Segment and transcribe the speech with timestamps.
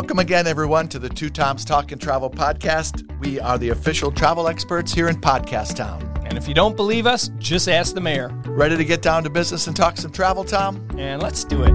[0.00, 3.06] Welcome again, everyone, to the Two Toms Talk and Travel podcast.
[3.20, 6.00] We are the official travel experts here in Podcast Town.
[6.24, 8.28] And if you don't believe us, just ask the mayor.
[8.46, 10.88] Ready to get down to business and talk some travel, Tom?
[10.96, 11.72] And let's do it.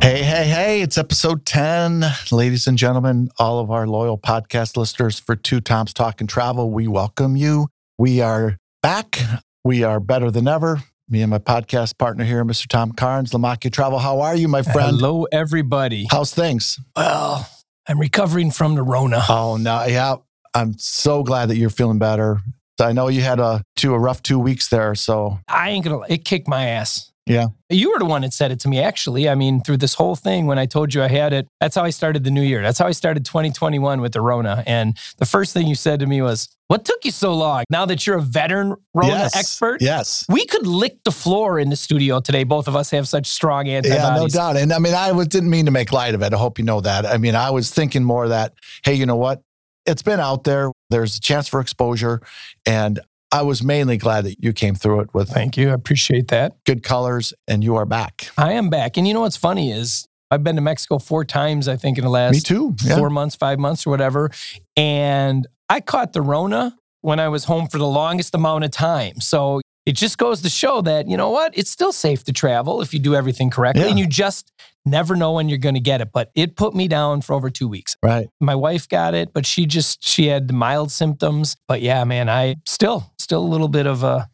[0.00, 2.04] Hey, hey, hey, it's episode 10.
[2.30, 6.70] Ladies and gentlemen, all of our loyal podcast listeners for Two Toms Talk and Travel,
[6.70, 7.66] we welcome you.
[7.98, 9.18] We are back.
[9.64, 10.80] We are better than ever.
[11.08, 12.66] Me and my podcast partner here, Mr.
[12.66, 14.00] Tom Carnes, Lamaki Travel.
[14.00, 14.96] How are you, my friend?
[14.96, 16.08] Hello, everybody.
[16.10, 16.80] How's things?
[16.96, 17.48] Well,
[17.86, 19.22] I'm recovering from the Rona.
[19.28, 19.84] Oh, no.
[19.84, 20.16] Yeah.
[20.52, 22.40] I'm so glad that you're feeling better.
[22.80, 26.00] I know you had a two a rough two weeks there, so I ain't gonna.
[26.08, 27.12] It kicked my ass.
[27.26, 27.46] Yeah.
[27.68, 29.28] You were the one that said it to me, actually.
[29.28, 31.82] I mean, through this whole thing, when I told you I had it, that's how
[31.82, 32.62] I started the new year.
[32.62, 34.62] That's how I started 2021 with the Rona.
[34.64, 37.64] And the first thing you said to me was, What took you so long?
[37.68, 39.36] Now that you're a veteran Rona yes.
[39.36, 39.82] expert?
[39.82, 40.24] Yes.
[40.28, 42.44] We could lick the floor in the studio today.
[42.44, 44.04] Both of us have such strong antibodies.
[44.04, 44.56] Yeah, no doubt.
[44.56, 46.32] And I mean, I was, didn't mean to make light of it.
[46.32, 47.04] I hope you know that.
[47.04, 48.54] I mean, I was thinking more that,
[48.84, 49.42] hey, you know what?
[49.84, 50.70] It's been out there.
[50.90, 52.20] There's a chance for exposure.
[52.64, 53.00] And
[53.32, 55.70] I was mainly glad that you came through it with Thank you.
[55.70, 56.62] I appreciate that.
[56.64, 58.30] good colors and you are back.
[58.38, 58.96] I am back.
[58.96, 62.04] And you know what's funny is I've been to Mexico four times, I think, in
[62.04, 62.74] the last Me too.
[62.84, 62.96] Yeah.
[62.96, 64.30] four months, five months, or whatever.
[64.76, 69.20] And I caught the Rona when I was home for the longest amount of time.
[69.20, 71.56] So it just goes to show that, you know what?
[71.56, 73.84] It's still safe to travel if you do everything correctly.
[73.84, 73.90] Yeah.
[73.90, 74.52] And you just
[74.84, 76.10] never know when you're going to get it.
[76.12, 77.96] But it put me down for over two weeks.
[78.02, 78.28] Right.
[78.40, 81.56] My wife got it, but she just, she had mild symptoms.
[81.68, 84.28] But yeah, man, I still, still a little bit of a,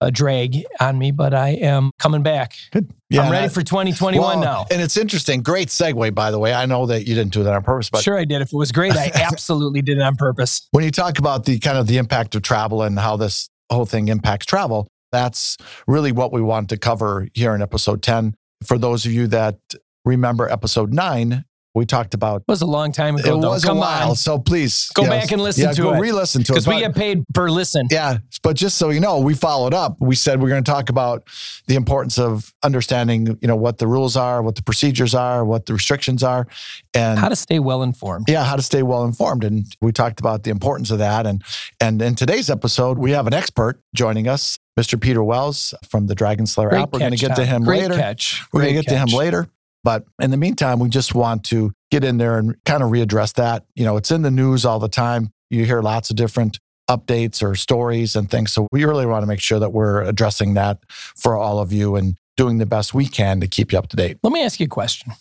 [0.00, 2.54] a drag on me, but I am coming back.
[2.72, 2.90] Good.
[3.10, 3.22] Yeah.
[3.22, 4.66] I'm ready I- for 2021 well, now.
[4.70, 5.42] And it's interesting.
[5.42, 6.54] Great segue, by the way.
[6.54, 8.40] I know that you didn't do that on purpose, but sure, I did.
[8.40, 10.66] If it was great, I absolutely did it on purpose.
[10.70, 13.84] when you talk about the kind of the impact of travel and how this whole
[13.84, 18.34] thing impacts travel, that's really what we want to cover here in episode 10.
[18.64, 19.58] For those of you that
[20.04, 21.44] remember episode nine,
[21.78, 23.38] we talked about It was a long time ago.
[23.38, 23.50] it though.
[23.50, 24.10] was Come a while.
[24.10, 26.00] on, So please Go back and listen yeah, to go it.
[26.00, 26.54] re-listen to it.
[26.56, 27.86] because we get paid per listen.
[27.90, 29.96] yeah, but just so you know, we followed up.
[30.00, 31.24] We said we're going to talk about
[31.66, 35.66] the importance of understanding, you know, what the rules are, what the procedures are, what
[35.66, 36.46] the restrictions are,
[36.94, 38.26] and How to stay well informed.
[38.28, 39.44] yeah, how to stay well informed.
[39.44, 41.26] And we talked about the importance of that.
[41.26, 41.42] And
[41.80, 45.00] and in today's episode, we have an expert joining us, Mr.
[45.00, 46.92] Peter Wells from the Dragon Slayer Great app.
[46.92, 47.94] We're going to get to him Great later.
[47.94, 48.42] Catch.
[48.52, 49.48] We're going to get to him later.
[49.84, 53.34] But in the meantime, we just want to get in there and kind of readdress
[53.34, 53.64] that.
[53.74, 55.30] You know, it's in the news all the time.
[55.50, 56.58] You hear lots of different
[56.90, 58.52] updates or stories and things.
[58.52, 61.96] So we really want to make sure that we're addressing that for all of you
[61.96, 64.18] and doing the best we can to keep you up to date.
[64.22, 65.12] Let me ask you a question.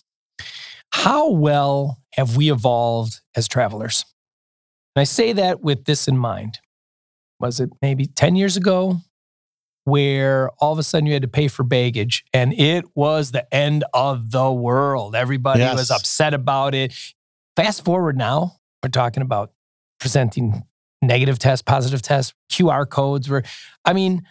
[0.91, 4.05] How well have we evolved as travelers?
[4.95, 6.59] And I say that with this in mind.
[7.39, 9.01] Was it maybe 10 years ago
[9.87, 13.51] where all of a sudden you had to pay for baggage and it was the
[13.55, 15.15] end of the world?
[15.15, 15.75] Everybody Yes.
[15.77, 16.93] was upset about it.
[17.55, 19.51] Fast forward now, we're talking about
[20.01, 20.63] presenting
[21.01, 23.29] negative tests, positive tests, QR codes.
[23.29, 23.43] Were,
[23.85, 24.23] I mean,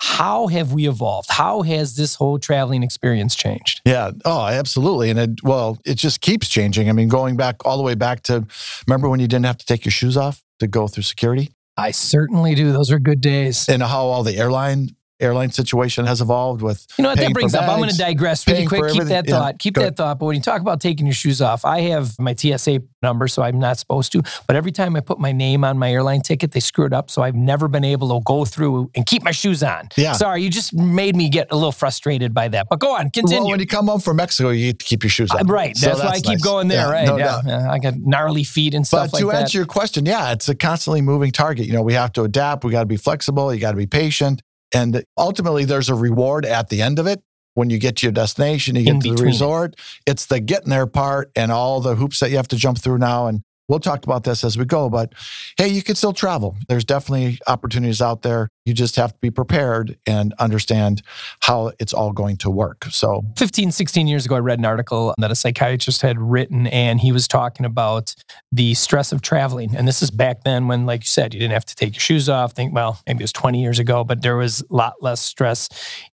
[0.00, 1.30] how have we evolved?
[1.30, 3.80] How has this whole traveling experience changed?
[3.84, 4.10] Yeah.
[4.24, 5.10] Oh, absolutely.
[5.10, 6.88] And it, well, it just keeps changing.
[6.88, 8.44] I mean, going back all the way back to
[8.88, 11.92] remember when you didn't have to take your shoes off to go through security I
[11.92, 12.72] certainly do.
[12.72, 13.68] Those are good days.
[13.68, 14.88] and how all the airline
[15.20, 17.68] airline situation has evolved with You know what that brings up?
[17.68, 18.82] I'm going to digress really quick.
[18.82, 19.08] Keep everything.
[19.08, 19.58] that Yeah, thought.
[19.58, 20.18] Keep go that thought.
[20.18, 23.42] But when you talk about taking your shoes off, I have my TSA number, so
[23.42, 24.22] I'm not supposed to.
[24.46, 27.10] But every time I put my name on my airline ticket, they screw it up.
[27.10, 29.88] So I've never been able to go through and keep my shoes on.
[29.96, 30.12] Yeah.
[30.12, 32.68] Sorry, you just made me get a little frustrated by that.
[32.68, 33.42] But go on, continue.
[33.42, 35.46] Well, when you come home from Mexico, you to keep your shoes Uh, on.
[35.46, 35.76] right.
[35.76, 36.42] So that's, why I keep nice.
[36.44, 36.86] going there.
[36.86, 37.06] Yeah, right.
[37.06, 37.40] no yeah.
[37.44, 39.40] Yeah, I got gnarly feet and stuff But like to that.
[39.42, 41.66] answer your question, yeah, it's a constantly moving target.
[41.66, 42.64] You know, we have to adapt.
[42.64, 43.52] We got to be flexible.
[43.54, 44.42] You got to be patient.
[44.72, 47.22] And ultimately, there's a reward at the end of it.
[47.54, 49.74] When you get to your destination, you get to the resort.
[50.06, 52.98] It's the getting there part and all the hoops that you have to jump through
[52.98, 53.26] now.
[53.26, 54.88] And we'll talk about this as we go.
[54.88, 55.12] But
[55.56, 56.56] hey, you can still travel.
[56.68, 58.48] There's definitely opportunities out there.
[58.64, 61.02] You just have to be prepared and understand
[61.40, 62.84] how it's all going to work.
[62.90, 67.00] So 15, 16 years ago, I read an article that a psychiatrist had written, and
[67.00, 68.14] he was talking about
[68.52, 69.76] the stress of traveling.
[69.76, 72.00] And this is back then when, like you said, you didn't have to take your
[72.00, 72.52] shoes off.
[72.52, 75.68] Think, well, maybe it was 20 years ago, but there was a lot less stress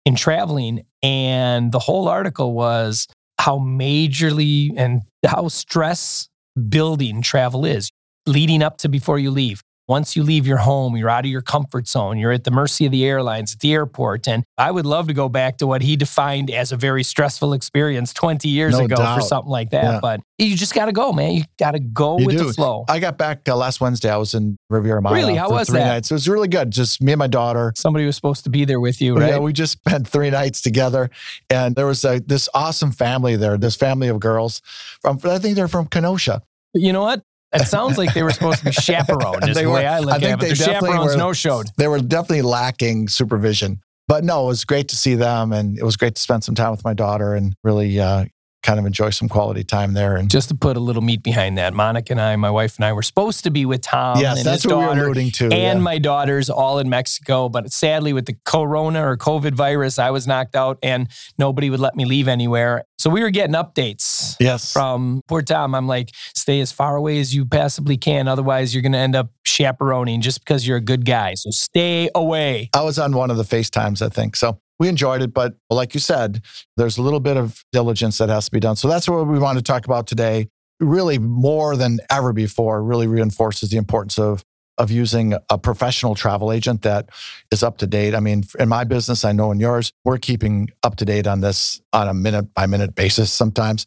[0.04, 0.84] in traveling.
[1.02, 3.06] And the whole article was
[3.38, 6.28] how majorly and how stress
[6.68, 7.90] building travel is
[8.26, 9.62] leading up to before you leave.
[9.88, 12.18] Once you leave your home, you're out of your comfort zone.
[12.18, 14.28] You're at the mercy of the airlines at the airport.
[14.28, 17.52] And I would love to go back to what he defined as a very stressful
[17.52, 19.16] experience 20 years No ago doubt.
[19.16, 19.84] for something like that.
[19.84, 19.98] Yeah.
[20.00, 21.32] But you just got to go, man.
[21.34, 22.44] You got to go You with do.
[22.46, 22.84] the flow.
[22.88, 24.10] I got back uh, last Wednesday.
[24.10, 25.14] I was in Riviera Maya.
[25.14, 25.34] Really?
[25.34, 25.86] How for was three that?
[25.86, 26.10] nights.
[26.10, 26.70] It was really good.
[26.70, 27.72] Just me and my daughter.
[27.76, 29.30] Somebody was supposed to be there with you, right?
[29.30, 31.10] Yeah, we just spent three nights together,
[31.50, 33.56] and there was a, this awesome family there.
[33.58, 34.62] This family of girls
[35.00, 36.42] from I think they're from Kenosha.
[36.74, 37.22] You know what?
[37.54, 39.74] It sounds like they were supposed to be chaperoned, is They the were.
[39.74, 40.40] way I look I think at it.
[40.40, 41.66] They the chaperones no showed.
[41.76, 45.84] They were definitely lacking supervision, but no, it was great to see them, and it
[45.84, 48.24] was great to spend some time with my daughter and really uh,
[48.62, 50.16] kind of enjoy some quality time there.
[50.16, 52.84] And Just to put a little meat behind that, Monica and I, my wife and
[52.84, 55.04] I, were supposed to be with Tom yes, and that's his what we were daughter
[55.06, 55.44] alluding to.
[55.46, 55.74] and yeah.
[55.74, 57.48] my daughters all in Mexico.
[57.48, 61.80] But sadly, with the corona or COVID virus, I was knocked out and nobody would
[61.80, 62.84] let me leave anywhere.
[62.98, 65.74] So we were getting updates yes, from poor Tom.
[65.74, 68.28] I'm like, stay as far away as you possibly can.
[68.28, 71.34] Otherwise, you're going to end up chaperoning just because you're a good guy.
[71.34, 72.70] So stay away.
[72.74, 74.36] I was on one of the FaceTimes, I think.
[74.36, 76.42] So we enjoyed it, but like you said,
[76.76, 78.74] there's a little bit of diligence that has to be done.
[78.74, 80.48] So that's what we want to talk about today.
[80.80, 84.42] Really, more than ever before, really reinforces the importance of
[84.78, 87.10] of using a professional travel agent that
[87.52, 88.14] is up to date.
[88.16, 91.42] I mean, in my business, I know in yours, we're keeping up to date on
[91.42, 93.86] this on a minute by minute basis sometimes,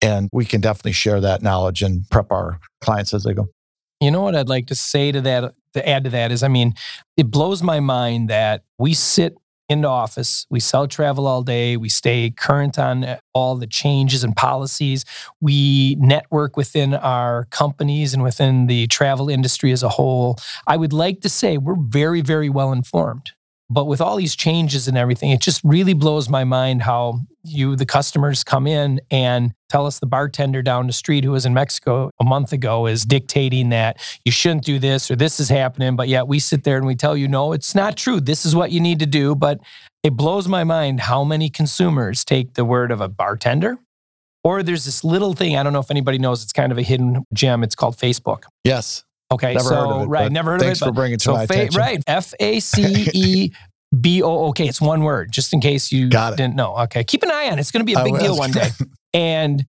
[0.00, 3.48] and we can definitely share that knowledge and prep our clients as they go.
[4.00, 6.48] You know what I'd like to say to that, to add to that is, I
[6.48, 6.74] mean,
[7.16, 9.34] it blows my mind that we sit
[9.68, 14.22] into office, we sell travel all day, we stay current on uh, all the changes
[14.22, 15.04] and policies,
[15.40, 20.38] we network within our companies and within the travel industry as a whole.
[20.66, 23.32] I would like to say we're very, very well informed.
[23.68, 27.74] But with all these changes and everything, it just really blows my mind how you,
[27.74, 31.54] the customers, come in and tell us the bartender down the street who was in
[31.54, 35.96] Mexico a month ago is dictating that you shouldn't do this or this is happening.
[35.96, 38.20] But yet we sit there and we tell you, no, it's not true.
[38.20, 39.34] This is what you need to do.
[39.34, 39.60] But
[40.02, 43.78] it blows my mind how many consumers take the word of a bartender.
[44.44, 46.82] Or there's this little thing, I don't know if anybody knows, it's kind of a
[46.82, 47.64] hidden gem.
[47.64, 48.44] It's called Facebook.
[48.62, 49.02] Yes,
[49.32, 50.04] Okay, never so heard of it.
[50.06, 50.66] right, never heard of it.
[50.66, 51.80] Thanks for bringing it to So my fa- attention.
[51.80, 53.50] right, F A C E
[54.00, 54.68] B O O K.
[54.68, 56.76] It's one word, just in case you didn't know.
[56.84, 57.60] Okay, keep an eye on it.
[57.60, 58.68] It's going to be a big deal one day.
[59.12, 59.64] And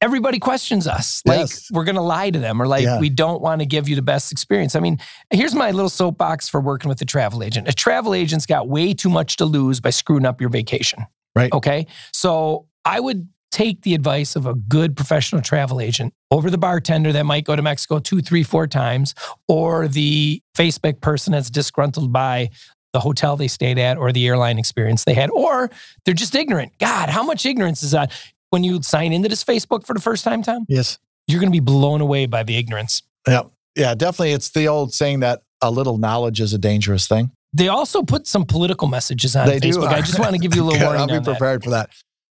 [0.00, 1.68] everybody questions us, like Yes.
[1.70, 3.00] we're going to lie to them, or like Yeah.
[3.00, 4.76] we don't want to give you the best experience.
[4.76, 4.98] I mean,
[5.30, 7.68] here's my little soapbox for working with a travel agent.
[7.68, 11.06] A travel agent's got way too much to lose by screwing up your vacation.
[11.34, 11.52] Right.
[11.52, 16.58] Okay, so I would take the advice of a good professional travel agent over the
[16.58, 19.14] bartender that might go to Mexico two, three, four times,
[19.48, 22.50] or the Facebook person that's disgruntled by
[22.92, 25.70] the hotel they stayed at or the airline experience they had, or
[26.04, 26.72] they're just ignorant.
[26.78, 28.12] God, how much ignorance is that?
[28.54, 31.00] When you sign into this Facebook for the first time, Tom, Yes.
[31.26, 33.02] you're going to be blown away by the ignorance.
[33.26, 33.42] Yeah.
[33.74, 34.30] Yeah, definitely.
[34.30, 37.32] It's the old saying that a little knowledge is a dangerous thing.
[37.52, 39.82] They also put some political messages on They do.
[39.84, 41.30] I just want to give you a little warning I'll be on that.
[41.32, 41.90] prepared for that.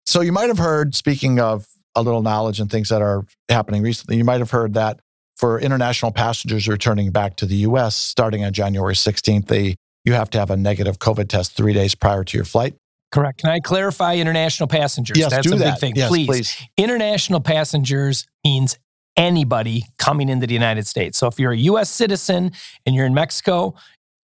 [0.05, 3.81] So you might have heard, speaking of a little knowledge and things that are happening
[3.81, 4.99] recently, you might have heard that
[5.37, 10.29] for international passengers returning back to the US starting on January 16th, they you have
[10.31, 12.75] to have a negative COVID test three days prior to your flight.
[13.11, 13.39] Correct.
[13.41, 15.17] Can I clarify international passengers?
[15.17, 15.73] Yes, That's do a that.
[15.75, 15.95] big thing.
[15.95, 16.27] Yes, please.
[16.27, 16.55] please.
[16.77, 18.77] International passengers means
[19.17, 21.17] anybody coming into the United States.
[21.17, 22.51] So if you're a US citizen
[22.85, 23.75] and you're in Mexico,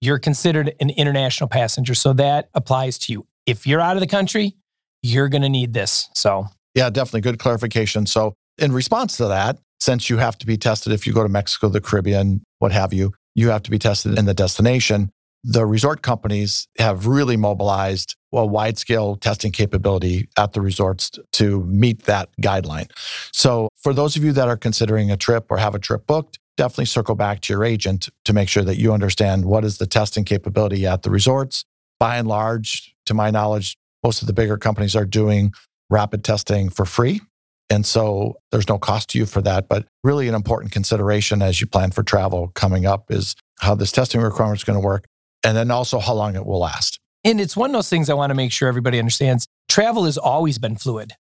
[0.02, 1.96] you're considered an international passenger.
[1.96, 3.26] So that applies to you.
[3.46, 4.56] If you're out of the country,
[5.02, 6.10] you're going to need this.
[6.14, 7.22] So Yeah, definitely.
[7.22, 8.06] Good clarification.
[8.06, 11.30] So, in response to that, since you have to be tested if you go to
[11.30, 15.10] Mexico, the Caribbean, what have you, you have to be tested in the destination.
[15.44, 21.64] The resort companies have really mobilized a wide scale testing capability at the resorts to
[21.66, 22.90] meet that guideline.
[23.32, 26.40] So, for those of you that are considering a trip or have a trip booked,
[26.58, 29.88] definitely circle back to your agent to make sure that you understand what is the
[29.88, 31.66] testing capability at the resorts.
[32.00, 35.54] By and large, to my knowledge, most of the bigger companies are doing
[35.90, 37.22] rapid testing for free.
[37.70, 39.68] And so there's no cost to you for that.
[39.68, 43.92] But really, an important consideration as you plan for travel coming up is how this
[43.92, 45.06] testing requirement is going to work.
[45.44, 47.00] And then also how long it will last.
[47.26, 49.48] And it's one of those things I want to make sure everybody understands.
[49.68, 51.14] Travel has always been fluid.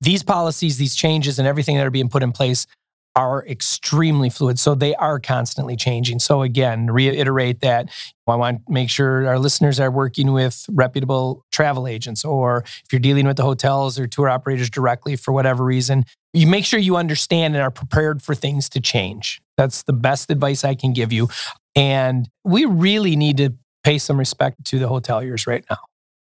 [0.00, 2.66] These policies, these changes, and everything that are being put in place
[3.14, 4.58] are extremely fluid.
[4.58, 6.18] So they are constantly changing.
[6.18, 7.90] So again, reiterate that
[8.26, 12.86] I want to make sure our listeners are working with reputable travel agents, or if
[12.90, 16.80] you're dealing with the hotels or tour operators directly for whatever reason, you make sure
[16.80, 19.40] you understand and are prepared for things to change.
[19.58, 21.28] That's the best advice I can give you.
[21.76, 25.78] And we really need to pay some respect to the hoteliers right now.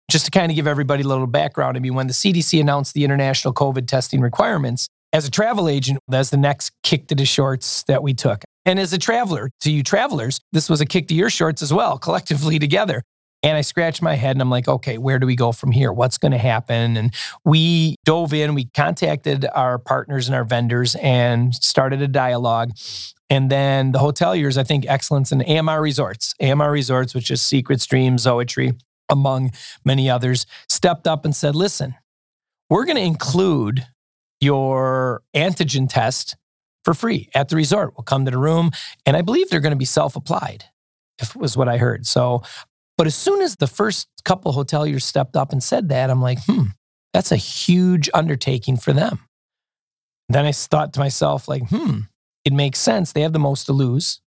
[0.10, 2.94] Just to kind of give everybody a little background, I mean, when the CDC announced
[2.94, 7.26] the international COVID testing requirements, as a travel agent, that's the next kick to the
[7.26, 8.44] shorts that we took.
[8.66, 11.74] And as a traveler, to you travelers, this was a kick to your shorts as
[11.74, 13.04] well, collectively together.
[13.42, 15.94] And I scratched my head and I'm like, okay, where do we go from here?
[15.94, 16.98] What's going to happen?
[16.98, 17.14] And
[17.46, 22.72] we dove in, we contacted our partners and our vendors and started a dialogue.
[23.30, 27.86] And then the hoteliers, I think Excellence and AMR Resorts, AMR Resorts, which is Secrets,
[27.86, 28.78] Dreams, Zoetry,
[29.10, 29.52] among
[29.86, 31.96] many others, stepped up and said, listen,
[32.70, 33.88] we're going to include
[34.42, 36.36] your antigen test
[36.84, 37.94] for free at the resort.
[37.96, 38.72] We'll come to the room.
[39.06, 40.66] And I believe they're going to be self applied,
[41.20, 42.06] if was what I heard.
[42.06, 42.44] So
[43.00, 46.38] but as soon as the first couple hoteliers stepped up and said that, I'm like,
[46.44, 46.64] hmm,
[47.14, 49.20] that's a huge undertaking for them.
[50.28, 52.00] Then I thought to myself, like, hmm,
[52.44, 53.14] it makes sense.
[53.14, 54.20] They have the most to lose,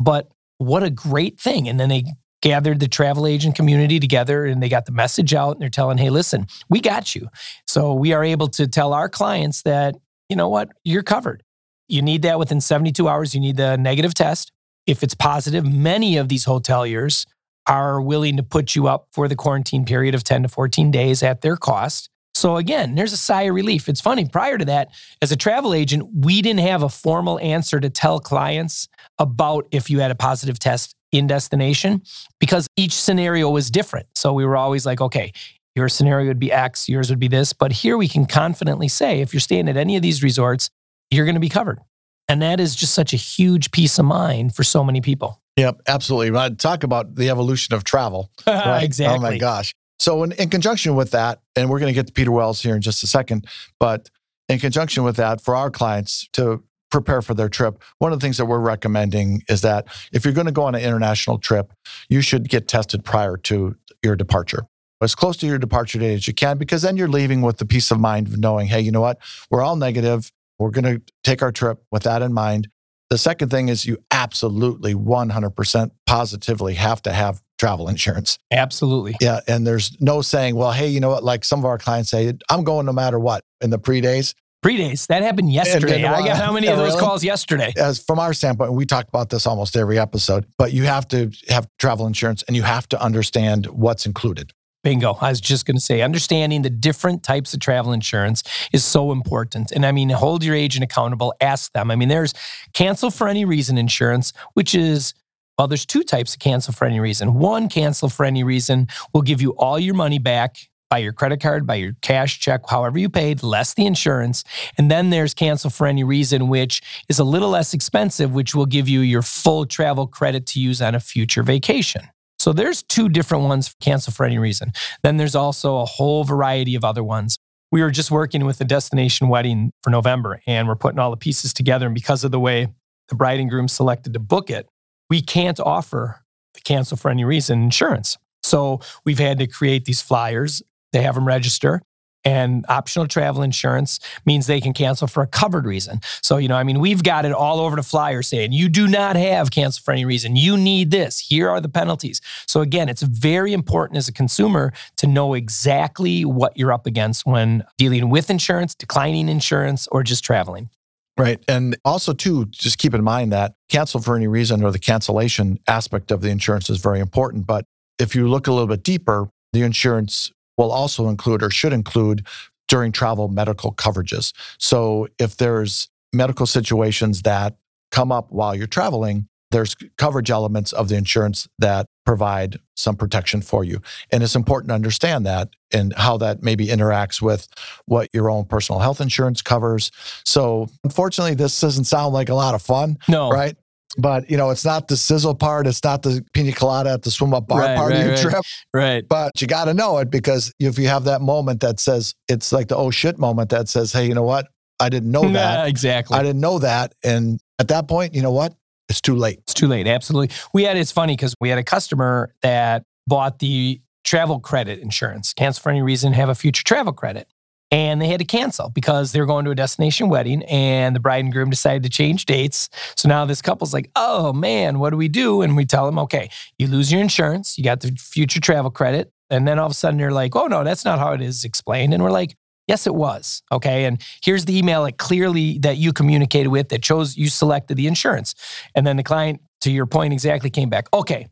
[0.00, 0.28] but
[0.58, 1.68] what a great thing.
[1.68, 2.02] And then they
[2.42, 5.98] gathered the travel agent community together and they got the message out and they're telling,
[5.98, 7.28] hey, listen, we got you.
[7.68, 9.94] So we are able to tell our clients that,
[10.28, 11.44] you know what, you're covered.
[11.86, 13.36] You need that within 72 hours.
[13.36, 14.50] You need the negative test.
[14.84, 17.24] If it's positive, many of these hoteliers
[17.66, 21.22] are willing to put you up for the quarantine period of 10 to 14 days
[21.22, 22.08] at their cost.
[22.34, 23.88] So again, there's a sigh of relief.
[23.88, 24.88] It's funny, prior to that,
[25.22, 29.88] as a travel agent, we didn't have a formal answer to tell clients about if
[29.88, 32.02] you had a positive test in destination
[32.38, 34.06] because each scenario was different.
[34.14, 35.32] So we were always like, okay,
[35.74, 37.52] your scenario would be X, yours would be this.
[37.52, 40.68] But here we can confidently say if you're staying at any of these resorts,
[41.10, 41.80] you're going to be covered.
[42.28, 45.40] And that is just such a huge peace of mind for so many people.
[45.56, 46.36] Yep, absolutely.
[46.38, 48.30] I'd talk about the evolution of travel.
[48.46, 48.82] Right?
[48.82, 49.16] exactly.
[49.16, 49.74] Oh my gosh.
[49.98, 52.74] So in, in conjunction with that, and we're going to get to Peter Wells here
[52.74, 53.46] in just a second,
[53.80, 54.10] but
[54.48, 58.24] in conjunction with that, for our clients to prepare for their trip, one of the
[58.24, 61.72] things that we're recommending is that if you're going to go on an international trip,
[62.08, 64.66] you should get tested prior to your departure.
[65.02, 67.66] As close to your departure date as you can, because then you're leaving with the
[67.66, 69.18] peace of mind of knowing, hey, you know what?
[69.50, 70.30] We're all negative.
[70.58, 72.68] We're going to take our trip with that in mind.
[73.08, 78.38] The second thing is you absolutely 100% positively have to have travel insurance.
[78.50, 79.14] Absolutely.
[79.20, 79.40] Yeah.
[79.46, 81.22] And there's no saying, well, hey, you know what?
[81.22, 84.34] Like some of our clients say, I'm going no matter what in the pre days.
[84.62, 85.06] Pre days.
[85.06, 85.96] That happened yesterday.
[85.96, 87.00] And, and, I got how many of those really?
[87.00, 87.72] calls yesterday?
[87.76, 91.30] As from our standpoint, we talked about this almost every episode, but you have to
[91.48, 94.52] have travel insurance and you have to understand what's included.
[94.86, 95.18] Bingo.
[95.20, 99.10] I was just going to say, understanding the different types of travel insurance is so
[99.10, 99.72] important.
[99.72, 101.90] And I mean, hold your agent accountable, ask them.
[101.90, 102.32] I mean, there's
[102.72, 105.12] cancel for any reason insurance, which is
[105.58, 107.34] well, there's two types of cancel for any reason.
[107.34, 110.56] One, cancel for any reason will give you all your money back
[110.88, 114.44] by your credit card, by your cash check, however you paid, less the insurance.
[114.78, 118.66] And then there's cancel for any reason, which is a little less expensive, which will
[118.66, 122.02] give you your full travel credit to use on a future vacation.
[122.46, 124.70] So there's two different ones cancel for any reason.
[125.02, 127.38] Then there's also a whole variety of other ones.
[127.72, 131.16] We were just working with a destination wedding for November and we're putting all the
[131.16, 131.86] pieces together.
[131.86, 132.68] And because of the way
[133.08, 134.68] the bride and groom selected to book it,
[135.10, 136.20] we can't offer
[136.54, 138.16] the cancel for any reason insurance.
[138.44, 140.62] So we've had to create these flyers.
[140.92, 141.82] They have them register.
[142.26, 146.00] And optional travel insurance means they can cancel for a covered reason.
[146.22, 148.88] So, you know, I mean, we've got it all over the flyer saying you do
[148.88, 150.34] not have cancel for any reason.
[150.34, 151.20] You need this.
[151.20, 152.20] Here are the penalties.
[152.48, 157.26] So, again, it's very important as a consumer to know exactly what you're up against
[157.26, 160.68] when dealing with insurance, declining insurance, or just traveling.
[161.16, 161.40] Right.
[161.46, 165.60] And also, too, just keep in mind that cancel for any reason or the cancellation
[165.68, 167.46] aspect of the insurance is very important.
[167.46, 167.66] But
[168.00, 172.26] if you look a little bit deeper, the insurance will also include or should include
[172.68, 174.32] during travel medical coverages.
[174.58, 177.56] So if there's medical situations that
[177.90, 183.40] come up while you're traveling, there's coverage elements of the insurance that provide some protection
[183.40, 183.80] for you.
[184.10, 187.48] And it's important to understand that and how that maybe interacts with
[187.86, 189.92] what your own personal health insurance covers.
[190.24, 192.98] So, unfortunately, this doesn't sound like a lot of fun.
[193.08, 193.30] No.
[193.30, 193.56] Right.
[193.98, 195.66] But you know, it's not the sizzle part.
[195.66, 198.14] It's not the pina colada at the swim up bar right, part right, of your
[198.14, 198.22] right.
[198.22, 198.44] trip.
[198.72, 199.08] Right.
[199.08, 202.52] But you got to know it because if you have that moment that says it's
[202.52, 204.48] like the oh shit moment that says, hey, you know what?
[204.78, 205.68] I didn't know that.
[205.68, 206.18] exactly.
[206.18, 206.94] I didn't know that.
[207.02, 208.54] And at that point, you know what?
[208.88, 209.40] It's too late.
[209.40, 209.86] It's too late.
[209.86, 210.34] Absolutely.
[210.52, 215.32] We had it's funny because we had a customer that bought the travel credit insurance,
[215.32, 217.28] cancel for any reason, have a future travel credit
[217.70, 221.00] and they had to cancel because they were going to a destination wedding and the
[221.00, 222.68] bride and groom decided to change dates.
[222.96, 225.42] So now this couple's like, oh man, what do we do?
[225.42, 229.12] And we tell them, okay, you lose your insurance, you got the future travel credit.
[229.30, 231.44] And then all of a sudden they're like, oh no, that's not how it is
[231.44, 231.92] explained.
[231.92, 232.36] And we're like,
[232.68, 233.42] yes, it was.
[233.50, 233.84] Okay.
[233.84, 237.86] And here's the email that clearly that you communicated with that chose you selected the
[237.86, 238.34] insurance.
[238.74, 241.26] And then the client, to your point exactly, came back, okay,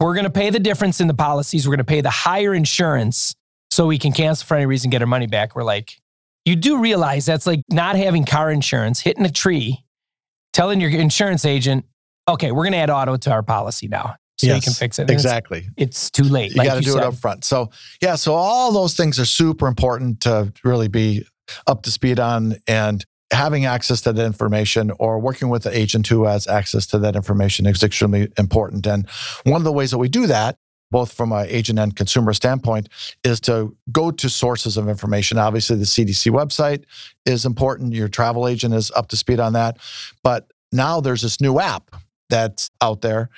[0.00, 1.66] we're going to pay the difference in the policies.
[1.66, 3.34] We're going to pay the higher insurance
[3.74, 5.56] so we can cancel for any reason, get our money back.
[5.56, 5.98] We're like,
[6.44, 9.84] you do realize that's like not having car insurance, hitting a tree,
[10.52, 11.84] telling your insurance agent,
[12.28, 14.14] okay, we're going to add auto to our policy now.
[14.36, 15.02] So you can fix it.
[15.02, 15.66] And it's- Exactly.
[15.76, 16.52] It's, too late.
[16.52, 17.02] You like got to do said.
[17.02, 17.44] it up front.
[17.44, 21.26] So, yeah, so all those things are super important to really be
[21.66, 26.06] up to speed on and having access to that information or working with an agent
[26.06, 28.86] who has access to that information is extremely important.
[28.86, 29.08] And
[29.42, 30.58] one of the ways that we do that,
[30.90, 32.88] both from an agent and consumer standpoint,
[33.24, 35.38] is to go to sources of information.
[35.38, 36.84] Obviously, the CDC website
[37.26, 37.92] is important.
[37.92, 39.78] Your travel agent is up to speed on that.
[40.22, 41.94] But now there's this new app
[42.30, 43.30] that's out there.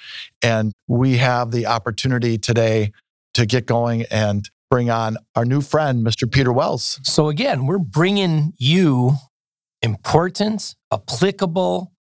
[0.42, 2.92] And we have the opportunity today
[3.34, 6.30] to get going and bring on our new friend, Mr.
[6.30, 7.00] Peter Wells.
[7.02, 9.12] So again, we're bringing you
[9.82, 11.92] important, applicable,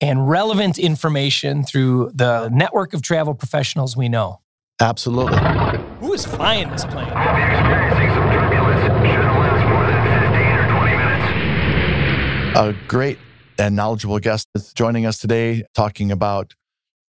[0.00, 4.40] and relevant information through the network of travel professionals we know.
[4.80, 5.38] Absolutely.
[6.00, 7.06] Who is flying this plane?
[7.06, 8.80] We'll be experiencing some turbulence.
[8.82, 10.02] Shouldn't last more than
[10.32, 10.96] 15 or 20
[12.44, 12.58] minutes.
[12.58, 13.18] A great
[13.58, 16.54] and knowledgeable guest is joining us today, talking about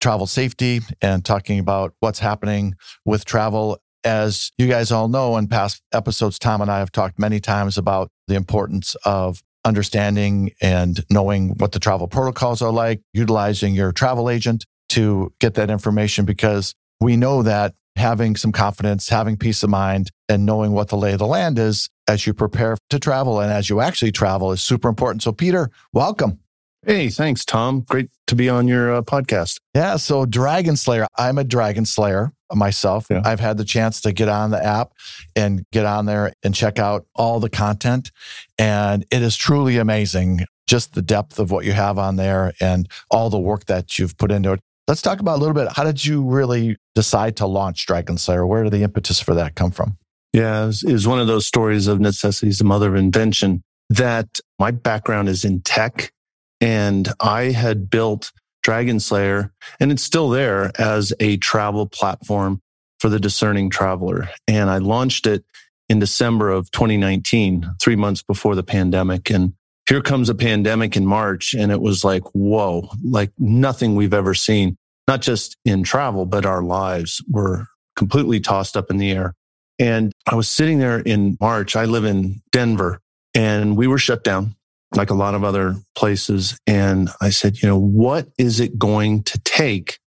[0.00, 3.78] travel safety and talking about what's happening with travel.
[4.02, 7.78] As you guys all know, in past episodes, Tom and I have talked many times
[7.78, 13.92] about the importance of understanding and knowing what the travel protocols are like, utilizing your
[13.92, 19.62] travel agent to get that information because we know that having some confidence, having peace
[19.62, 22.98] of mind, and knowing what the lay of the land is as you prepare to
[22.98, 25.22] travel and as you actually travel is super important.
[25.22, 26.38] So, Peter, welcome.
[26.86, 27.80] Hey, thanks, Tom.
[27.80, 29.58] Great to be on your uh, podcast.
[29.74, 29.96] Yeah.
[29.96, 33.06] So, Dragon Slayer, I'm a Dragon Slayer myself.
[33.10, 33.22] Yeah.
[33.24, 34.92] I've had the chance to get on the app
[35.34, 38.10] and get on there and check out all the content.
[38.58, 42.88] And it is truly amazing just the depth of what you have on there and
[43.10, 44.60] all the work that you've put into it.
[44.86, 45.68] Let's talk about a little bit.
[45.72, 48.46] How did you really decide to launch Dragon Slayer?
[48.46, 49.96] Where did the impetus for that come from?
[50.32, 52.96] Yeah, it was, it was one of those stories of necessity is the mother of
[52.96, 53.62] invention.
[53.90, 56.12] That my background is in tech,
[56.60, 62.60] and I had built Dragon Slayer, and it's still there as a travel platform
[62.98, 64.28] for the discerning traveler.
[64.48, 65.44] And I launched it
[65.88, 69.30] in December of 2019, three months before the pandemic.
[69.30, 69.52] And
[69.88, 74.34] here comes a pandemic in March, and it was like, whoa, like nothing we've ever
[74.34, 74.76] seen,
[75.08, 79.34] not just in travel, but our lives were completely tossed up in the air.
[79.78, 81.76] And I was sitting there in March.
[81.76, 83.00] I live in Denver
[83.34, 84.54] and we were shut down
[84.94, 86.56] like a lot of other places.
[86.66, 89.98] And I said, you know, what is it going to take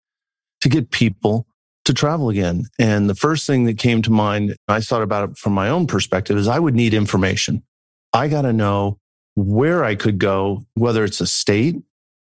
[0.60, 1.46] to get people
[1.84, 2.66] to travel again?
[2.78, 5.88] And the first thing that came to mind, I thought about it from my own
[5.88, 7.64] perspective, is I would need information.
[8.12, 8.98] I got to know
[9.36, 11.76] where I could go, whether it's a state.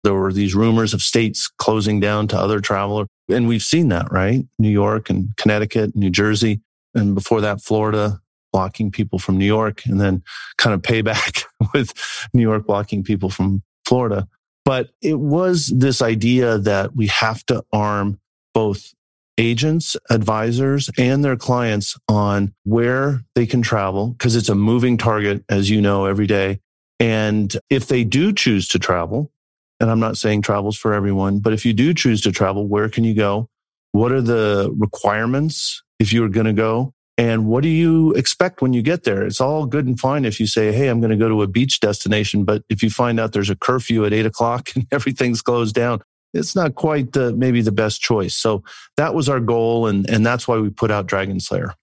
[0.03, 3.07] There were these rumors of states closing down to other travelers.
[3.29, 4.45] And we've seen that, right?
[4.59, 6.61] New York and Connecticut, New Jersey
[6.95, 8.21] and before that, Florida
[8.53, 10.23] blocking people from New York, and then
[10.59, 11.45] kind of payback
[11.75, 11.93] with
[12.35, 14.29] New York blocking people from Florida.
[14.65, 18.21] But it was this idea that we have to arm
[18.55, 18.93] both
[19.39, 25.43] agents, advisors, and their clients on where they can travel because it's a moving target,
[25.49, 26.61] as you know, every day.
[27.03, 29.33] And if they do choose to travel,
[29.81, 32.89] and I'm not saying travel's for everyone, but if you do choose to travel, where
[32.89, 33.49] can you go?
[33.91, 36.95] What are the requirements if you're going to go?
[37.19, 39.27] And what do you expect when you get there?
[39.27, 41.49] It's all good and fine if you say, Hey, I'm going to go to a
[41.49, 42.45] beach destination.
[42.45, 46.03] But if you find out there's a curfew at eight o'clock and everything's closed down,
[46.33, 48.35] it's not quite the, maybe the best choice.
[48.35, 48.63] So
[48.97, 49.89] that was our goal.
[49.89, 51.75] And, and that's why we put out Dragon Slayer.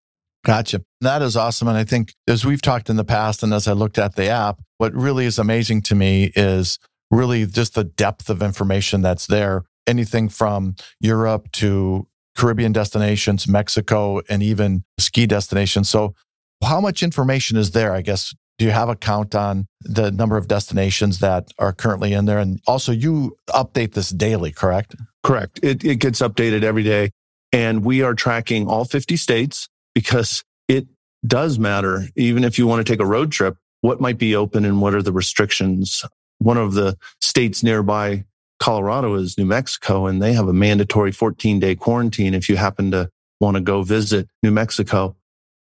[0.45, 0.81] Gotcha.
[1.01, 1.67] That is awesome.
[1.67, 4.27] And I think as we've talked in the past, and as I looked at the
[4.27, 6.79] app, what really is amazing to me is
[7.11, 9.63] really just the depth of information that's there.
[9.87, 15.89] Anything from Europe to Caribbean destinations, Mexico, and even ski destinations.
[15.89, 16.15] So,
[16.63, 17.93] how much information is there?
[17.93, 22.13] I guess, do you have a count on the number of destinations that are currently
[22.13, 22.39] in there?
[22.39, 24.95] And also, you update this daily, correct?
[25.23, 25.59] Correct.
[25.63, 27.11] It, it gets updated every day.
[27.51, 29.67] And we are tracking all 50 states
[29.99, 30.87] because it
[31.27, 32.07] does matter.
[32.15, 34.93] Even if you want to take a road trip, what might be open and what
[34.93, 36.05] are the restrictions?
[36.37, 38.23] One of the states nearby
[38.61, 42.91] Colorado is New Mexico, and they have a mandatory 14 day quarantine if you happen
[42.91, 43.09] to
[43.41, 45.17] want to go visit New Mexico.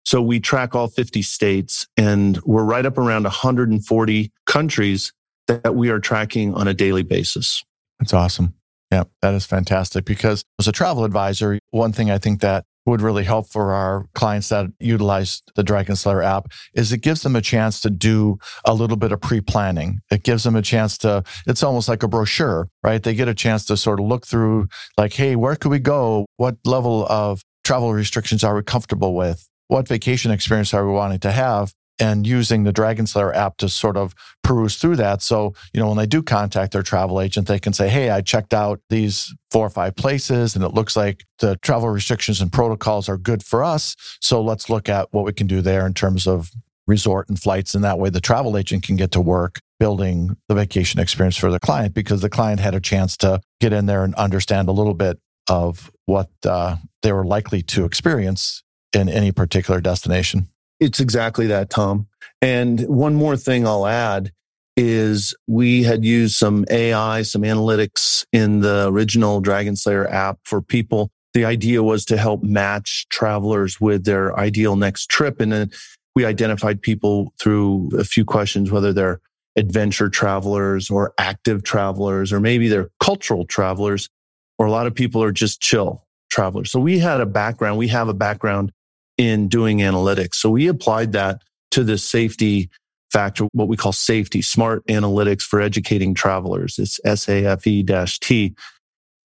[0.04, 5.13] So we track all 50 states, and we're right up around 140 countries
[5.48, 7.63] that we are tracking on a daily basis.
[8.00, 8.56] That's awesome.
[8.91, 13.02] Yeah, that is fantastic because as a travel advisor, one thing I think that would
[13.02, 17.36] really help for our clients that utilize the Dragon Slayer app is it gives them
[17.36, 20.02] a chance to do a little bit of pre-planning.
[20.12, 23.02] It gives them a chance to, it's almost like a brochure, right?
[23.02, 24.67] They get a chance to sort of look through
[24.98, 26.26] like, hey, where could we go?
[26.38, 29.48] What level of travel restrictions are we comfortable with?
[29.67, 31.74] What vacation experience are we wanting to have?
[31.99, 35.21] And using the Dragon Slayer app to sort of peruse through that.
[35.21, 38.21] So, you know, when they do contact their travel agent, they can say, Hey, I
[38.21, 42.51] checked out these four or five places and it looks like the travel restrictions and
[42.51, 43.95] protocols are good for us.
[44.21, 46.51] So let's look at what we can do there in terms of
[46.88, 47.75] resort and flights.
[47.75, 51.51] And that way the travel agent can get to work building the vacation experience for
[51.51, 54.71] the client because the client had a chance to get in there and understand a
[54.71, 60.47] little bit of what uh, they were likely to experience in any particular destination.
[60.84, 62.08] It's exactly that, Tom.
[62.41, 64.34] And one more thing I'll add
[64.76, 70.62] is we had used some AI, some analytics in the original Dragon Slayer app for
[70.62, 71.10] people.
[71.34, 75.39] The idea was to help match travelers with their ideal next trip.
[75.39, 75.72] And then
[76.15, 79.22] we identified people through a few questions, whether they're
[79.56, 84.10] adventure travelers or active travelers, or maybe they're cultural travelers,
[84.60, 86.72] or a lot of people are just chill travelers.
[86.72, 88.74] So we had a background, we have a background
[89.17, 90.36] in doing analytics.
[90.36, 92.69] So we applied that to the safety
[93.12, 96.80] factor, what we call safety, smart analytics for educating travelers.
[96.80, 98.56] It's SAFE T.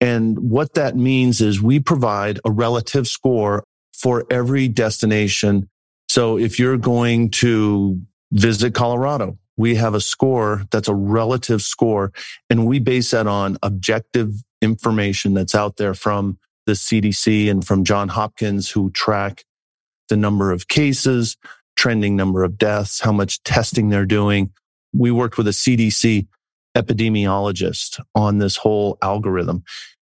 [0.00, 5.68] And what that means is we provide a relative score for every destination.
[6.08, 12.12] So if you're going to visit Colorado, we have a score that's a relative score
[12.48, 17.84] and we base that on objective information that's out there from the CDC and from
[17.84, 19.44] John Hopkins who track
[20.08, 21.36] the number of cases,
[21.76, 24.50] trending number of deaths, how much testing they're doing.
[24.92, 26.26] We worked with a CDC
[26.76, 29.64] epidemiologist on this whole algorithm.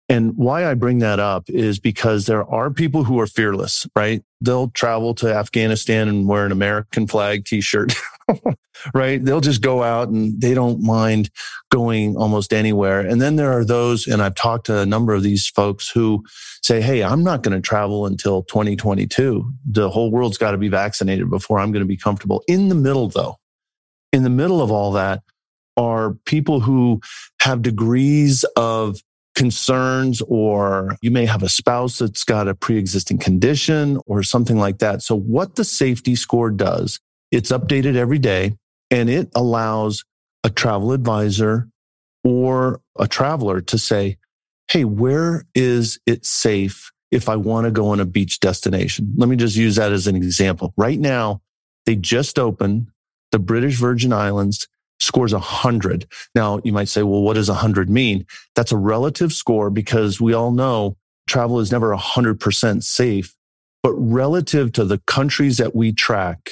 [0.09, 4.21] And why I bring that up is because there are people who are fearless, right?
[4.41, 7.93] They'll travel to Afghanistan and wear an American flag t-shirt,
[8.93, 9.23] right?
[9.23, 11.29] They'll just go out and they don't mind
[11.69, 13.01] going almost anywhere.
[13.01, 16.23] And then there are those, and I've talked to a number of these folks who
[16.61, 19.51] say, Hey, I'm not going to travel until 2022.
[19.69, 22.43] The whole world's got to be vaccinated before I'm going to be comfortable.
[22.47, 23.37] In the middle, though,
[24.11, 25.23] in the middle of all that
[25.77, 27.01] are people who
[27.41, 28.99] have degrees of
[29.35, 34.79] concerns or you may have a spouse that's got a pre-existing condition or something like
[34.79, 35.01] that.
[35.01, 36.99] So what the safety score does,
[37.31, 38.55] it's updated every day
[38.89, 40.03] and it allows
[40.43, 41.69] a travel advisor
[42.23, 44.17] or a traveler to say,
[44.67, 49.13] Hey, where is it safe if I want to go on a beach destination?
[49.17, 50.73] Let me just use that as an example.
[50.77, 51.41] Right now,
[51.85, 52.87] they just opened
[53.31, 54.67] the British Virgin Islands
[54.99, 56.05] scores 100.
[56.35, 58.25] Now, you might say, well, what does 100 mean?
[58.55, 60.95] That's a relative score because we all know
[61.27, 63.35] travel is never 100% safe.
[63.83, 66.51] But relative to the countries that we track,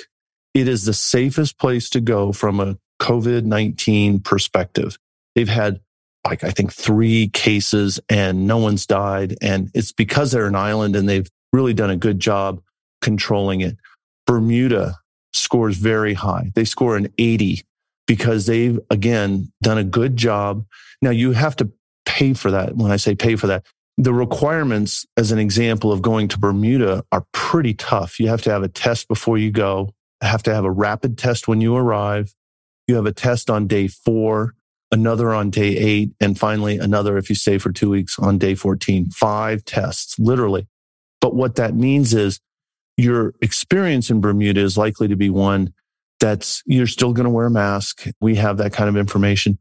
[0.53, 4.97] it is the safest place to go from a COVID 19 perspective.
[5.35, 5.79] They've had
[6.25, 9.37] like, I think three cases and no one's died.
[9.41, 12.61] And it's because they're an island and they've really done a good job
[13.01, 13.77] controlling it.
[14.27, 14.97] Bermuda
[15.33, 16.51] scores very high.
[16.55, 17.63] They score an 80
[18.05, 20.65] because they've again done a good job.
[21.01, 21.71] Now you have to
[22.05, 22.75] pay for that.
[22.75, 23.65] When I say pay for that,
[23.97, 28.19] the requirements as an example of going to Bermuda are pretty tough.
[28.19, 31.47] You have to have a test before you go, have to have a rapid test
[31.47, 32.33] when you arrive.
[32.87, 34.55] You have a test on day four,
[34.91, 38.55] another on day eight, and finally another if you stay for two weeks on day
[38.55, 39.11] 14.
[39.11, 40.67] Five tests, literally.
[41.21, 42.39] But what that means is
[42.97, 45.73] your experience in Bermuda is likely to be one
[46.19, 48.05] that's you're still going to wear a mask.
[48.19, 49.57] We have that kind of information,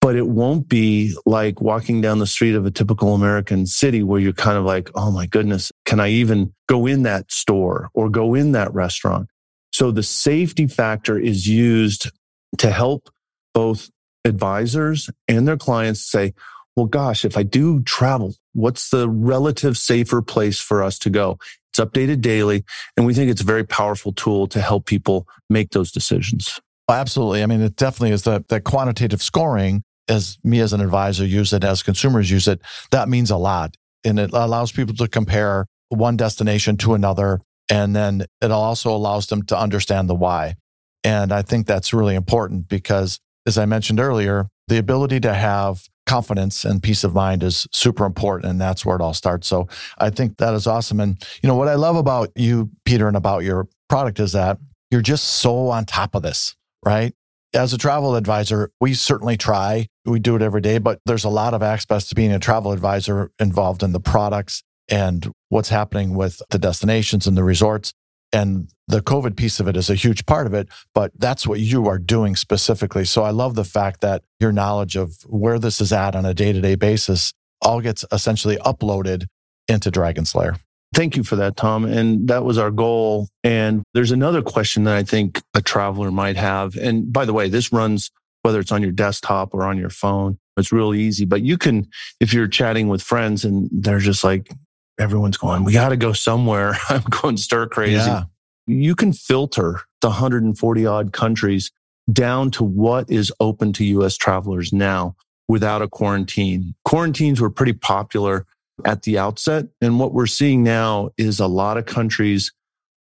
[0.00, 4.20] but it won't be like walking down the street of a typical American city where
[4.20, 8.10] you're kind of like, Oh my goodness, can I even go in that store or
[8.10, 9.28] go in that restaurant?
[9.76, 12.10] So the safety factor is used
[12.56, 13.10] to help
[13.52, 13.90] both
[14.24, 16.32] advisors and their clients say,
[16.76, 21.38] well, gosh, if I do travel, what's the relative safer place for us to go?
[21.70, 22.64] It's updated daily.
[22.96, 26.58] And we think it's a very powerful tool to help people make those decisions.
[26.88, 27.42] Oh, absolutely.
[27.42, 31.52] I mean, it definitely is that, the quantitative scoring as me as an advisor use
[31.52, 32.62] it, as consumers use it.
[32.92, 33.74] That means a lot.
[34.06, 37.42] And it allows people to compare one destination to another.
[37.68, 40.54] And then it also allows them to understand the why.
[41.02, 45.88] And I think that's really important because, as I mentioned earlier, the ability to have
[46.06, 49.46] confidence and peace of mind is super important and that's where it all starts.
[49.46, 51.00] So i think that is awesome.
[51.00, 54.58] And you know what i love about you peter and about your product is that
[54.90, 57.12] you're just so on top of this right?
[57.52, 59.88] As a travel advisor we certainly try.
[60.04, 62.70] We do it every day but there's a lot of aspects to being a travel
[62.70, 67.92] advisor involved in the products and what's happening with the destinations and the resorts
[68.32, 71.60] and the COVID piece of it is a huge part of it, but that's what
[71.60, 73.04] you are doing specifically.
[73.04, 76.34] So I love the fact that your knowledge of where this is at on a
[76.34, 79.26] day to day basis all gets essentially uploaded
[79.68, 80.56] into Dragon Slayer.
[80.94, 81.84] Thank you for that, Tom.
[81.84, 83.28] And that was our goal.
[83.42, 86.76] And there's another question that I think a traveler might have.
[86.76, 88.10] And by the way, this runs
[88.42, 90.38] whether it's on your desktop or on your phone.
[90.56, 91.88] It's really easy, but you can,
[92.20, 94.50] if you're chatting with friends and they're just like,
[94.98, 96.76] everyone's going, we got to go somewhere.
[96.88, 97.94] I'm going stir crazy.
[97.94, 98.24] Yeah.
[98.66, 101.70] You can filter the 140 odd countries
[102.12, 105.16] down to what is open to US travelers now
[105.48, 106.74] without a quarantine.
[106.84, 108.46] Quarantines were pretty popular
[108.84, 109.66] at the outset.
[109.80, 112.52] And what we're seeing now is a lot of countries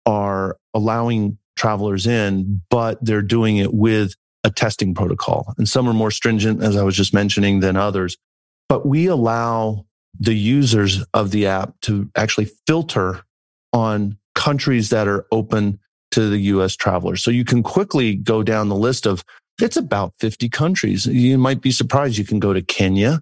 [0.06, 5.54] are allowing travelers in, but they're doing it with a testing protocol.
[5.58, 8.18] And some are more stringent, as I was just mentioning, than others.
[8.68, 9.86] But we allow
[10.20, 13.24] the users of the app to actually filter
[13.72, 15.80] on countries that are open
[16.12, 17.24] to the US travelers.
[17.24, 19.24] So you can quickly go down the list of
[19.62, 21.06] it's about 50 countries.
[21.06, 22.18] You might be surprised.
[22.18, 23.22] You can go to Kenya.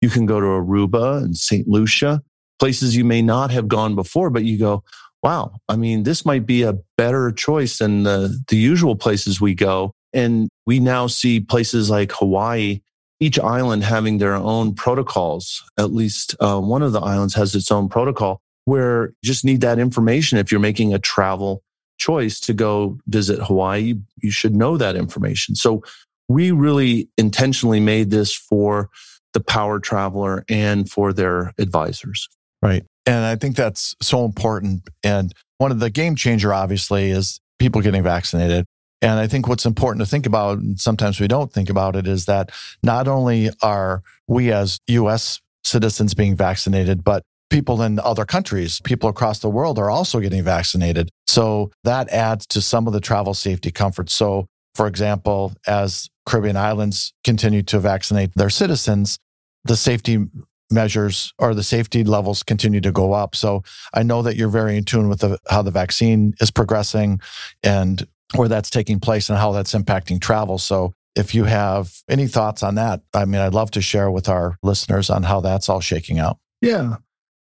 [0.00, 1.66] You can go to Aruba and St.
[1.68, 2.22] Lucia,
[2.58, 4.82] places you may not have gone before, but you go,
[5.22, 9.54] wow, I mean, this might be a better choice than the, the usual places we
[9.54, 9.92] go.
[10.12, 12.80] And we now see places like Hawaii,
[13.22, 15.62] each island having their own protocols.
[15.78, 19.60] At least uh, one of the islands has its own protocol where you just need
[19.60, 21.62] that information if you're making a travel
[21.98, 25.54] choice to go visit Hawaii, you should know that information.
[25.54, 25.84] So
[26.28, 28.90] we really intentionally made this for
[29.34, 32.28] the power traveler and for their advisors.
[32.60, 32.84] Right.
[33.06, 34.88] And I think that's so important.
[35.04, 38.66] And one of the game changer, obviously, is people getting vaccinated.
[39.02, 42.06] And I think what's important to think about, and sometimes we don't think about it,
[42.06, 42.50] is that
[42.82, 49.10] not only are we as US citizens being vaccinated, but people in other countries, people
[49.10, 51.10] across the world are also getting vaccinated.
[51.26, 54.08] So that adds to some of the travel safety comfort.
[54.08, 59.18] So, for example, as Caribbean islands continue to vaccinate their citizens,
[59.64, 60.24] the safety
[60.70, 63.36] measures or the safety levels continue to go up.
[63.36, 63.62] So
[63.92, 67.20] I know that you're very in tune with the, how the vaccine is progressing
[67.62, 70.58] and where that's taking place and how that's impacting travel.
[70.58, 74.28] So if you have any thoughts on that, I mean, I'd love to share with
[74.28, 76.38] our listeners on how that's all shaking out.
[76.60, 76.96] Yeah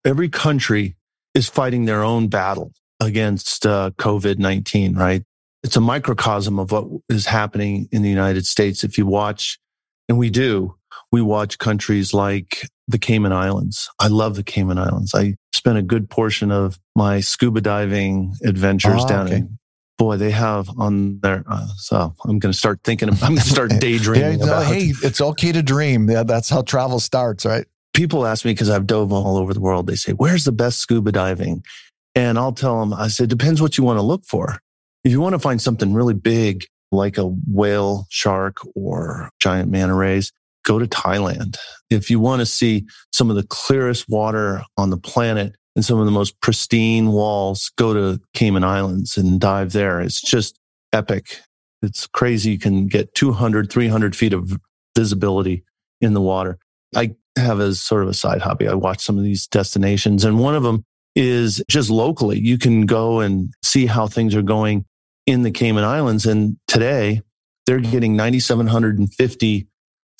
[0.05, 0.95] every country
[1.33, 5.23] is fighting their own battle against uh, COVID 19, right?
[5.63, 8.83] It's a microcosm of what is happening in the United States.
[8.83, 9.59] If you watch,
[10.09, 10.75] and we do,
[11.11, 13.89] we watch countries like the Cayman Islands.
[13.99, 15.13] I love the Cayman Islands.
[15.13, 19.35] I spent a good portion of my scuba diving adventures Oh, down okay.
[19.37, 19.57] in.
[20.01, 21.43] Boy, they have on their.
[21.47, 23.09] Uh, so I'm going to start thinking.
[23.09, 24.65] Of, I'm going to start daydreaming no, about.
[24.65, 26.09] hey, it's okay to dream.
[26.09, 27.65] Yeah, that's how travel starts, right?
[27.93, 29.87] people ask me because I've dove all over the world.
[29.87, 31.63] They say, "Where's the best scuba diving?"
[32.15, 34.59] And I'll tell them, I said, "Depends what you want to look for.
[35.03, 39.93] If you want to find something really big, like a whale, shark, or giant manta
[39.93, 40.31] rays,
[40.63, 41.57] go to Thailand.
[41.89, 45.99] If you want to see some of the clearest water on the planet and some
[45.99, 50.01] of the most pristine walls, go to Cayman Islands and dive there.
[50.01, 50.59] It's just
[50.93, 51.39] epic.
[51.81, 52.51] It's crazy.
[52.51, 54.59] You can get 200, 300 feet of
[54.95, 55.63] visibility
[56.01, 56.57] in the water.
[56.95, 58.67] I have as sort of a side hobby.
[58.67, 60.83] I watch some of these destinations and one of them
[61.15, 62.39] is just locally.
[62.39, 64.85] You can go and see how things are going
[65.25, 66.25] in the Cayman Islands.
[66.25, 67.21] And today
[67.65, 69.67] they're getting 9,750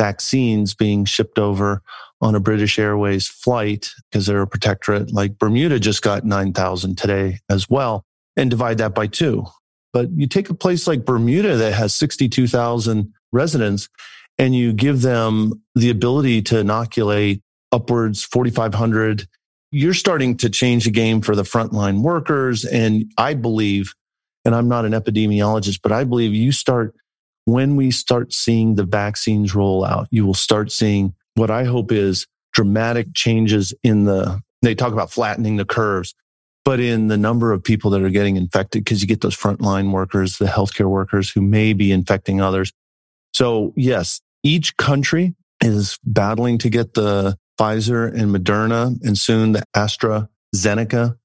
[0.02, 1.84] vaccines being shipped over
[2.22, 5.14] on a British Airways flight because they're a protectorate.
[5.14, 8.04] Like Bermuda just got 9,000 today as well
[8.36, 9.46] and divide that by two.
[9.94, 13.90] But you take a place like Bermuda that has 62,000 residents
[14.40, 19.28] and you give them the ability to inoculate upwards 4,500,
[19.70, 22.66] you're starting to change the game for the frontline workers.
[22.66, 23.94] And I believe,
[24.46, 26.96] and I'm not an epidemiologist, but I believe you start,
[27.46, 31.92] when we start seeing the vaccines roll out, you will start seeing what I hope
[31.92, 36.14] is dramatic changes in the, they talk about flattening the curves,
[36.64, 39.92] but in the number of people that are getting infected, because you get those frontline
[39.92, 42.72] workers, the healthcare workers who may be infecting others.
[43.34, 49.64] So yes, each country is battling to get the Pfizer and Moderna and soon the
[49.76, 51.18] AstraZeneca.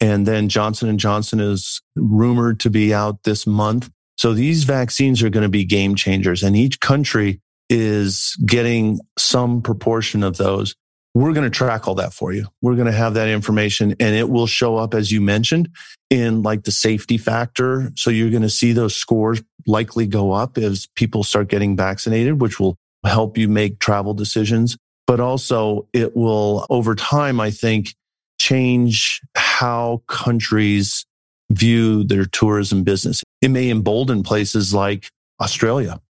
[0.00, 3.90] And then Johnson and Johnson is rumored to be out this month.
[4.22, 9.62] So these vaccines are going to be game changers and each country is getting some
[9.62, 10.76] proportion of those.
[11.12, 12.46] We're going to track all that for you.
[12.60, 15.70] We're going to have that information and it will show up, as you mentioned,
[16.08, 17.90] in like the safety factor.
[17.96, 22.40] So you're going to see those scores likely go up as people start getting vaccinated,
[22.40, 24.76] which will help you make travel decisions.
[25.08, 27.92] But also it will over time, I think,
[28.38, 31.06] change how countries
[31.50, 33.21] view their tourism business.
[33.42, 36.00] It may embolden places like Australia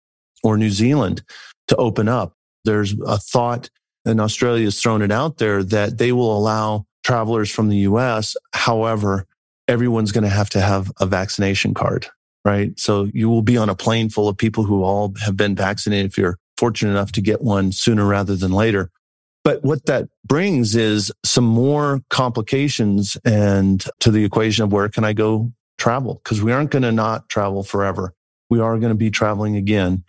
[0.42, 1.23] or New Zealand
[1.68, 2.35] to open up.
[2.64, 3.71] There's a thought
[4.05, 8.37] and Australia has thrown it out there that they will allow travelers from the US.
[8.53, 9.27] However,
[9.68, 12.07] everyone's going to have to have a vaccination card,
[12.45, 12.79] right?
[12.79, 16.07] So you will be on a plane full of people who all have been vaccinated
[16.07, 18.90] if you're fortunate enough to get one sooner rather than later.
[19.45, 25.05] But what that brings is some more complications and to the equation of where can
[25.05, 26.21] I go travel?
[26.23, 28.14] Because we aren't going to not travel forever.
[28.49, 30.05] We are going to be traveling again.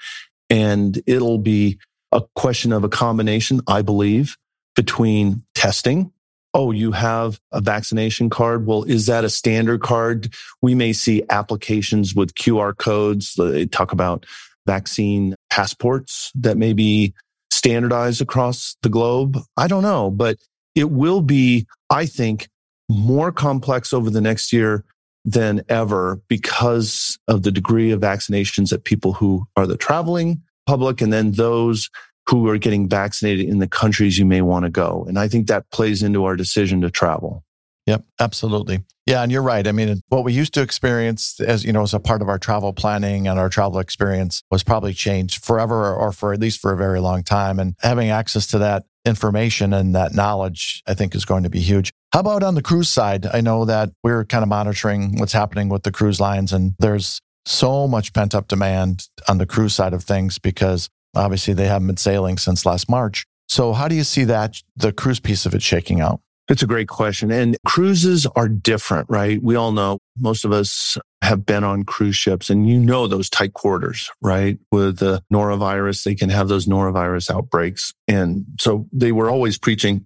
[0.50, 1.80] And it'll be
[2.12, 4.38] a question of a combination, I believe,
[4.76, 6.12] between testing.
[6.54, 8.68] Oh, you have a vaccination card.
[8.68, 10.32] Well, is that a standard card?
[10.62, 13.34] We may see applications with QR codes.
[13.34, 14.28] They talk about
[14.68, 17.16] vaccine passports that may be
[17.50, 19.40] standardized across the globe.
[19.58, 20.38] I don't know, but
[20.76, 22.48] it will be, I think,
[22.88, 24.86] more complex over the next year
[25.26, 31.02] than ever because of the degree of vaccinations that people who are the traveling public
[31.02, 31.90] and then those
[32.28, 35.06] who are getting vaccinated in the countries you may want to go.
[35.08, 37.44] And I think that plays into our decision to travel.
[37.86, 38.84] Yep, absolutely.
[39.06, 39.68] Yeah, and you're right.
[39.68, 42.40] I mean, what we used to experience as, you know, as a part of our
[42.40, 46.72] travel planning and our travel experience was probably changed forever or for at least for
[46.72, 47.60] a very long time.
[47.60, 51.60] And having access to that information and that knowledge, I think is going to be
[51.60, 51.92] huge.
[52.12, 53.26] How about on the cruise side?
[53.32, 57.20] I know that we're kind of monitoring what's happening with the cruise lines and there's
[57.46, 61.88] so much pent up demand on the cruise side of things because obviously they haven't
[61.88, 63.26] been sailing since last March.
[63.48, 66.22] So how do you see that the cruise piece of it shaking out?
[66.50, 67.32] It's a great question.
[67.32, 69.42] And cruises are different, right?
[69.42, 73.30] We all know most of us have been on cruise ships and you know those
[73.30, 74.58] tight quarters, right?
[74.72, 77.94] With the norovirus, they can have those norovirus outbreaks.
[78.10, 80.06] And so they were always preaching,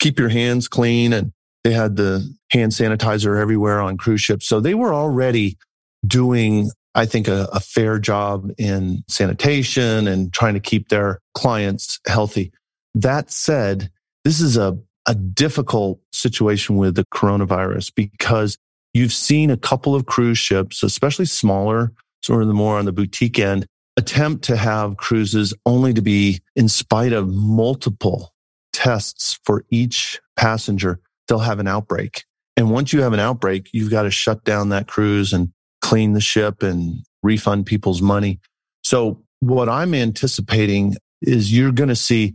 [0.00, 1.12] keep your hands clean.
[1.12, 4.48] And they had the hand sanitizer everywhere on cruise ships.
[4.48, 5.58] So they were already
[6.04, 12.00] doing, I think, a, a fair job in sanitation and trying to keep their clients
[12.06, 12.52] healthy.
[12.96, 13.90] That said,
[14.24, 14.76] this is a
[15.08, 18.58] a difficult situation with the coronavirus because
[18.92, 21.92] you've seen a couple of cruise ships, especially smaller,
[22.22, 23.66] sort of the more on the boutique end,
[23.96, 28.32] attempt to have cruises only to be, in spite of multiple
[28.72, 32.24] tests for each passenger, they'll have an outbreak.
[32.56, 36.12] And once you have an outbreak, you've got to shut down that cruise and clean
[36.12, 38.40] the ship and refund people's money.
[38.84, 42.34] So what I'm anticipating is you're going to see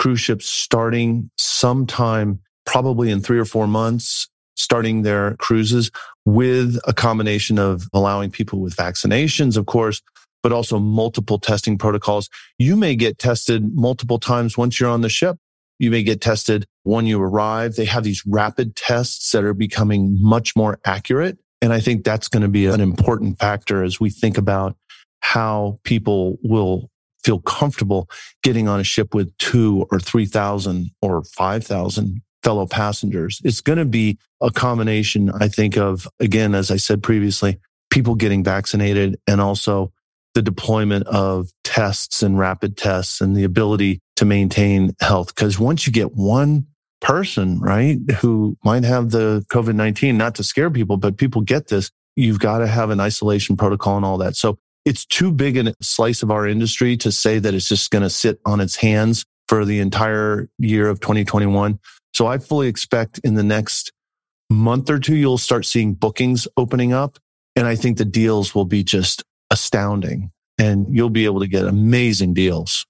[0.00, 5.90] cruise ships starting sometime probably in three or four months, starting their cruises
[6.24, 10.00] with a combination of allowing people with vaccinations, of course,
[10.42, 12.30] but also multiple testing protocols.
[12.58, 15.36] You may get tested multiple times once you're on the ship.
[15.78, 17.74] You may get tested when you arrive.
[17.74, 21.36] They have these rapid tests that are becoming much more accurate.
[21.60, 24.76] And I think that's going to be an important factor as we think about
[25.20, 26.89] how people will
[27.24, 28.08] feel comfortable
[28.42, 33.40] getting on a ship with two or 3,000 or 5,000 fellow passengers.
[33.44, 37.58] It's going to be a combination, I think, of, again, as I said previously,
[37.90, 39.92] people getting vaccinated and also
[40.34, 45.34] the deployment of tests and rapid tests and the ability to maintain health.
[45.34, 46.66] Because once you get one
[47.00, 51.68] person, right, who might have the COVID 19, not to scare people, but people get
[51.68, 54.36] this, you've got to have an isolation protocol and all that.
[54.36, 58.02] So it's too big a slice of our industry to say that it's just going
[58.02, 61.78] to sit on its hands for the entire year of 2021.
[62.14, 63.92] So I fully expect in the next
[64.48, 67.18] month or two, you'll start seeing bookings opening up.
[67.56, 71.64] And I think the deals will be just astounding and you'll be able to get
[71.66, 72.86] amazing deals.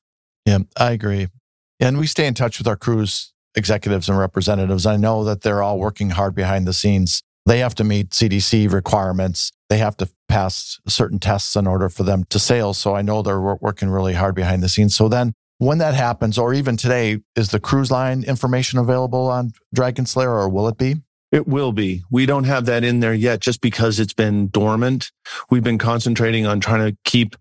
[0.47, 1.29] Yeah, I agree.
[1.81, 4.87] And we stay in touch with our cruise executives and representatives.
[4.87, 7.23] I know that they're all working hard behind the scenes.
[7.47, 12.03] They have to meet CDC requirements they have to pass certain tests in order for
[12.03, 12.75] them to sail.
[12.75, 14.95] So I know they're working really hard behind the scenes.
[14.95, 19.53] So then when that happens, or even today, is the cruise line information available on
[19.73, 20.97] Dragon Slayer or will it be?
[21.31, 22.03] It will be.
[22.11, 25.13] We don't have that in there yet just because it's been dormant.
[25.51, 27.37] We've been concentrating on trying to keep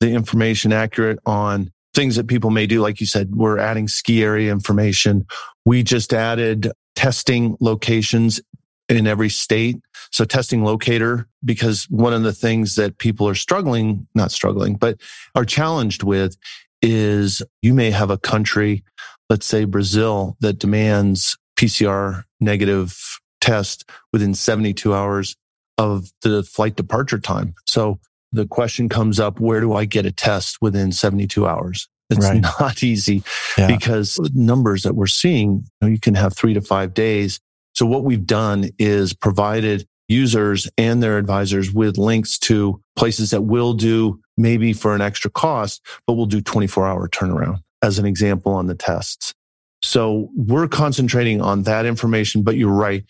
[0.00, 2.80] the information accurate on things that people may do.
[2.80, 5.26] Like you said, we're adding ski area information.
[5.66, 8.40] We just added testing locations
[8.88, 9.76] in every state.
[10.10, 15.00] So testing locator, because one of the things that people are struggling, not struggling, but
[15.34, 16.36] are challenged with
[16.82, 18.84] is you may have a country,
[19.30, 25.36] let's say Brazil, that demands PCR negative test within 72 hours
[25.78, 27.54] of the flight departure time.
[27.66, 27.98] So
[28.32, 31.88] the question comes up, where do I get a test within 72 hours?
[32.10, 32.44] It's right.
[32.60, 33.22] not easy
[33.56, 33.66] yeah.
[33.66, 37.40] because numbers that we're seeing, you, know, you can have three to five days
[37.74, 43.42] so what we've done is provided users and their advisors with links to places that
[43.42, 48.06] will do maybe for an extra cost, but will do 24 hour turnaround as an
[48.06, 49.34] example on the tests.
[49.82, 53.04] So we're concentrating on that information, but you're right.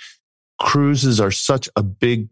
[0.60, 2.28] Cruises are such a big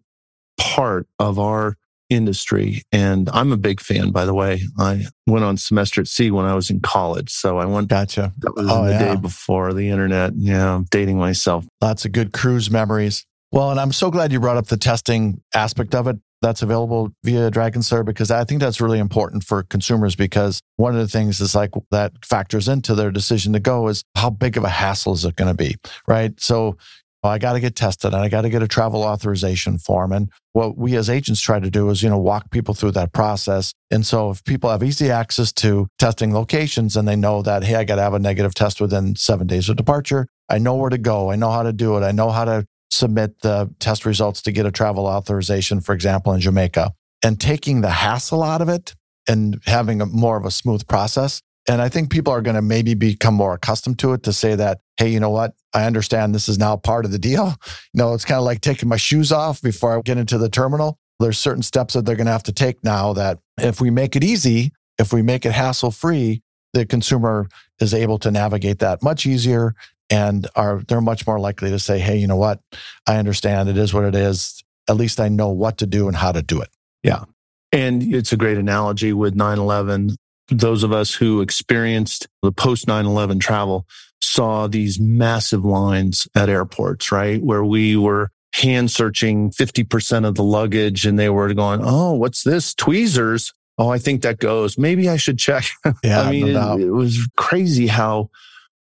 [0.59, 1.77] part of our
[2.13, 2.83] industry.
[2.93, 4.61] And I'm a big fan, by the way.
[4.79, 7.31] I went on semester at sea when I was in college.
[7.31, 8.33] So I went, Gotcha.
[8.39, 9.15] that was Oh, the yeah.
[9.15, 10.33] day before the internet.
[10.37, 11.65] Yeah, I'm dating myself.
[11.81, 13.25] Lots of good cruise memories.
[13.51, 17.13] Well, and I'm so glad you brought up the testing aspect of it that's available
[17.23, 21.07] via Dragon Slayer because I think that's really important for consumers because one of the
[21.07, 24.69] things is like that factors into their decision to go is how big of a
[24.69, 25.77] hassle is it going to be,
[26.09, 26.33] right?
[26.41, 26.77] So
[27.25, 30.11] Oh, I got to get tested and I got to get a travel authorization form.
[30.11, 33.13] And what we as agents try to do is, you know, walk people through that
[33.13, 33.73] process.
[33.93, 37.77] And so if people have easy access to testing locations and they know that, hey,
[37.77, 40.91] I got to have a negative test within seven days of departure, I know where
[40.91, 41.31] to go.
[41.31, 42.03] I know how to do it.
[42.03, 46.33] I know how to submit the test results to get a travel authorization, for example,
[46.33, 46.93] in Jamaica,
[47.23, 48.95] and taking the hassle out of it
[49.29, 51.41] and having a more of a smooth process.
[51.69, 54.55] And I think people are going to maybe become more accustomed to it to say
[54.57, 55.55] that, hey, you know what?
[55.73, 57.55] I understand this is now part of the deal.
[57.93, 60.49] You know, it's kind of like taking my shoes off before I get into the
[60.49, 60.99] terminal.
[61.21, 64.17] There's certain steps that they're going to have to take now that if we make
[64.17, 66.43] it easy, if we make it hassle free,
[66.73, 67.49] the consumer
[67.81, 69.75] is able to navigate that much easier
[70.11, 72.61] and are they're much more likely to say, hey, you know what?
[73.07, 74.63] I understand it is what it is.
[74.89, 76.69] At least I know what to do and how to do it.
[77.03, 77.25] Yeah.
[77.73, 80.17] And it's a great analogy with 9 11.
[80.49, 83.87] Those of us who experienced the post 9 11 travel
[84.21, 87.43] saw these massive lines at airports, right?
[87.43, 92.43] Where we were hand searching 50% of the luggage and they were going, Oh, what's
[92.43, 92.75] this?
[92.75, 93.53] Tweezers.
[93.79, 94.77] Oh, I think that goes.
[94.77, 95.65] Maybe I should check.
[96.05, 98.31] Yeah, I mean, no it, it was crazy how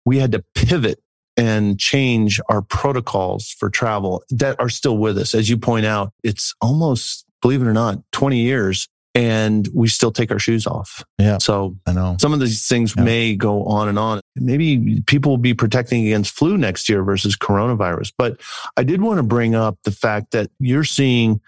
[0.05, 0.99] we had to pivot
[1.37, 5.33] and change our protocols for travel that are still with us.
[5.33, 10.11] As you point out, it's almost, believe it or not, 20 years and we still
[10.11, 11.03] take our shoes off.
[11.17, 11.39] Yeah.
[11.39, 12.15] So I know.
[12.19, 13.03] some of these things Yeah.
[13.03, 14.21] may go on and on.
[14.35, 18.13] Maybe people will be protecting against flu next year versus coronavirus.
[18.17, 18.39] But
[18.77, 21.41] I did want to bring up the fact that you're seeing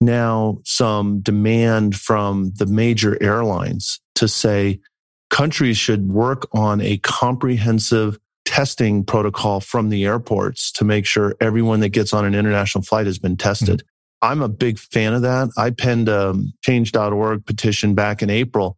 [0.00, 4.80] now some demand from the major airlines to say
[5.30, 11.80] countries should work on a comprehensive testing protocol from the airports to make sure everyone
[11.80, 13.82] that gets on an international flight has been tested.
[14.22, 15.50] I'm a big fan of that.
[15.56, 18.76] I penned um, a change.org petition back in April.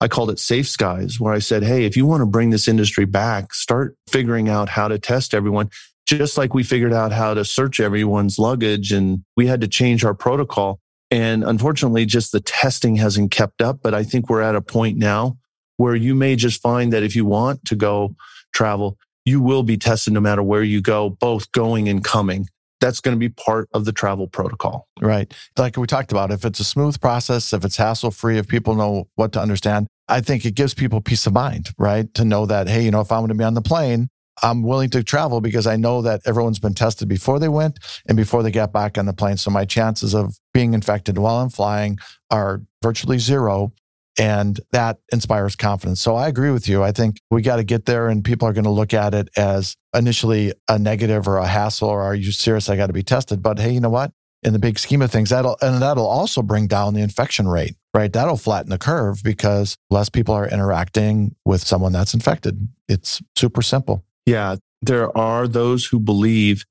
[0.00, 2.66] I called it Safe Skies, where I said, Hey, if you want to bring this
[2.66, 5.70] industry back, start figuring out how to test everyone,
[6.06, 10.04] just like we figured out how to search everyone's luggage and we had to change
[10.04, 10.80] our protocol.
[11.12, 13.80] And unfortunately, just the testing hasn't kept up.
[13.82, 15.36] But I think we're at a point now
[15.76, 18.16] where you may just find that if you want to go
[18.52, 22.48] travel, you will be tested no matter where you go, both going and coming.
[22.82, 24.88] That's going to be part of the travel protocol.
[25.00, 25.32] Right.
[25.56, 28.74] Like we talked about, if it's a smooth process, if it's hassle free, if people
[28.74, 32.12] know what to understand, I think it gives people peace of mind, right?
[32.14, 34.08] To know that, hey, you know, if I'm going to be on the plane,
[34.42, 37.78] I'm willing to travel because I know that everyone's been tested before they went
[38.08, 39.36] and before they got back on the plane.
[39.36, 41.98] So my chances of being infected while I'm flying
[42.30, 43.72] are virtually zero.
[44.18, 46.00] And that inspires confidence.
[46.00, 46.82] So I agree with you.
[46.82, 49.28] I think we got to get there and people are going to look at it
[49.36, 52.68] as initially a negative or a hassle or are you serious?
[52.68, 53.42] I got to be tested.
[53.42, 54.12] But hey, you know what?
[54.42, 57.76] In the big scheme of things, that'll and that'll also bring down the infection rate,
[57.94, 58.12] right?
[58.12, 62.68] That'll flatten the curve because less people are interacting with someone that's infected.
[62.88, 64.04] It's super simple.
[64.26, 66.64] Yeah, there are those who believe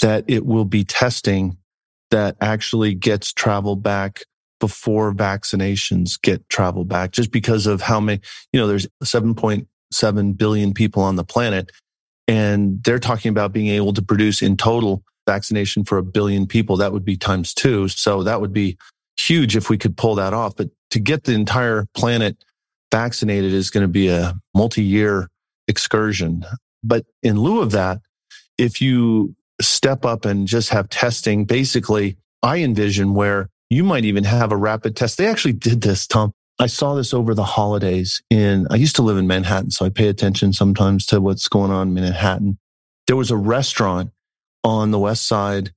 [0.00, 1.56] that it will be testing
[2.10, 4.22] that actually gets travel back
[4.60, 8.20] before vaccinations get travel back, just because of how many,
[8.52, 11.70] you know, there's 7.7 billion people on the planet.
[12.28, 16.76] And they're talking about being able to produce in total vaccination for a billion people.
[16.76, 17.88] That would be times two.
[17.88, 18.78] So that would be
[19.18, 20.56] huge if we could pull that off.
[20.56, 22.36] But to get the entire planet
[22.90, 25.28] vaccinated is going to be a multi year
[25.68, 26.44] excursion.
[26.82, 28.00] But in lieu of that,
[28.58, 34.24] if you step up and just have testing, basically, I envision where you might even
[34.24, 35.18] have a rapid test.
[35.18, 36.32] They actually did this, Tom.
[36.58, 39.90] I saw this over the holidays in, I used to live in Manhattan, so I
[39.90, 42.58] pay attention sometimes to what's going on in Manhattan.
[43.06, 44.10] There was a restaurant
[44.64, 45.72] on the west side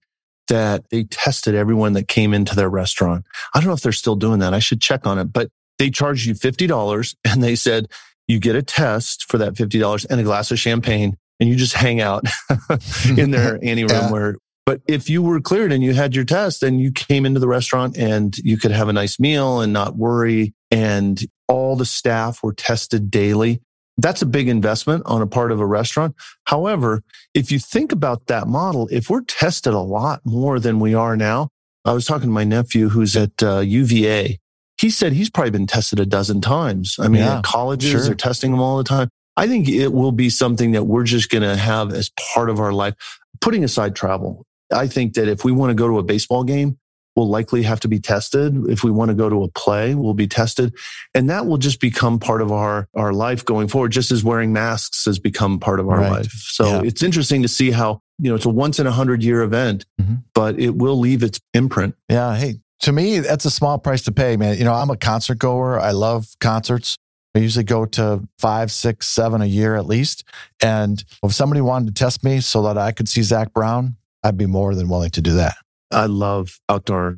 [0.47, 3.25] that they tested everyone that came into their restaurant.
[3.53, 4.53] I don't know if they're still doing that.
[4.53, 7.87] I should check on it, but they charged you $50 and they said
[8.27, 11.73] you get a test for that $50 and a glass of champagne and you just
[11.73, 12.25] hang out
[13.17, 14.11] in their ante room Yeah.
[14.11, 14.35] where
[14.69, 17.47] but if you were cleared and you had your test and you came into the
[17.47, 20.53] restaurant and you could have a nice meal and not worry.
[20.69, 23.63] And all the staff were tested daily.
[23.97, 26.15] That's a big investment on a part of a restaurant.
[26.43, 27.01] However
[27.33, 31.17] if you think about that model if we're tested a lot more than we are
[31.17, 31.49] now
[31.85, 34.29] i was talking to my nephew who's at uh, uva
[34.77, 36.95] he said he's probably been tested a dozen times.
[36.99, 38.01] I mean Yeah, colleges sure.
[38.01, 39.09] they're testing them all the time.
[39.35, 42.59] I think it will be something that we're just going to have as part of
[42.59, 42.93] our life,
[43.41, 44.45] putting aside travel.
[44.71, 46.77] I think that if we want to go to a baseball game,
[47.15, 48.69] we'll likely have to be tested.
[48.69, 50.73] If we want to go to a play, we'll be tested.
[51.13, 54.53] And that will just become part of our, our life going forward, just as wearing
[54.53, 56.11] masks has become part of our Right.
[56.11, 56.31] life.
[56.31, 56.81] So Yeah.
[56.87, 59.85] it's interesting to see how, you know, it's a once in a hundred year event,
[60.01, 60.23] Mhm.
[60.33, 61.95] but it will leave its imprint.
[62.09, 62.35] Yeah.
[62.37, 64.57] Hey, to me, that's a small price to pay, man.
[64.57, 65.79] You know, I'm a concert goer.
[65.79, 66.95] I love concerts.
[67.35, 70.23] I usually go to five, six, seven a year at least.
[70.61, 74.37] And if somebody wanted to test me so that I could see Zac Brown, I'd
[74.37, 75.55] be more than willing to do that.
[75.91, 77.17] I love outdoor,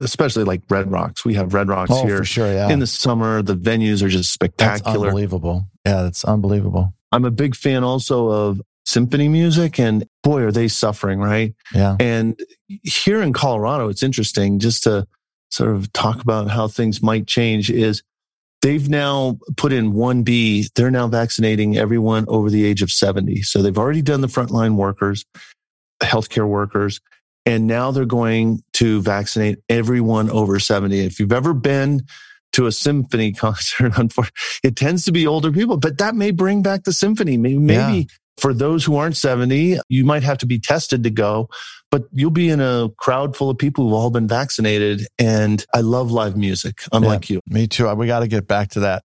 [0.00, 1.24] especially like Red Rocks.
[1.24, 2.52] We have Red Rocks Oh, here sure.
[2.52, 2.68] Yeah.
[2.70, 3.42] in the summer.
[3.42, 5.08] The venues are just that's spectacular.
[5.08, 5.66] unbelievable.
[5.86, 6.92] Yeah, it's unbelievable.
[7.12, 11.54] I'm a big fan also of symphony music and boy, are they suffering, right?
[11.74, 11.96] Yeah.
[12.00, 12.38] And
[12.82, 15.06] here in Colorado, it's interesting just to
[15.50, 18.02] sort of talk about how things might change is
[18.62, 20.70] they've now put in 1B.
[20.74, 23.42] They're now vaccinating everyone over the age of 70.
[23.42, 25.24] So they've already done the frontline workers,
[26.00, 27.00] healthcare workers,
[27.46, 30.98] and now they're going to vaccinate everyone over 70.
[31.00, 32.02] If you've ever been
[32.52, 36.62] to a symphony concert, unfortunately, it tends to be older people, but that may bring
[36.62, 37.36] back the symphony.
[37.36, 38.02] Maybe, maybe Yeah.
[38.38, 41.48] for those who aren't 70, you might have to be tested to go,
[41.90, 45.06] but you'll be in a crowd full of people who've all been vaccinated.
[45.18, 46.82] And I love live music.
[46.92, 47.18] I'm Yeah.
[47.28, 47.40] you.
[47.48, 47.92] Me too.
[47.94, 49.02] We got to get back to that.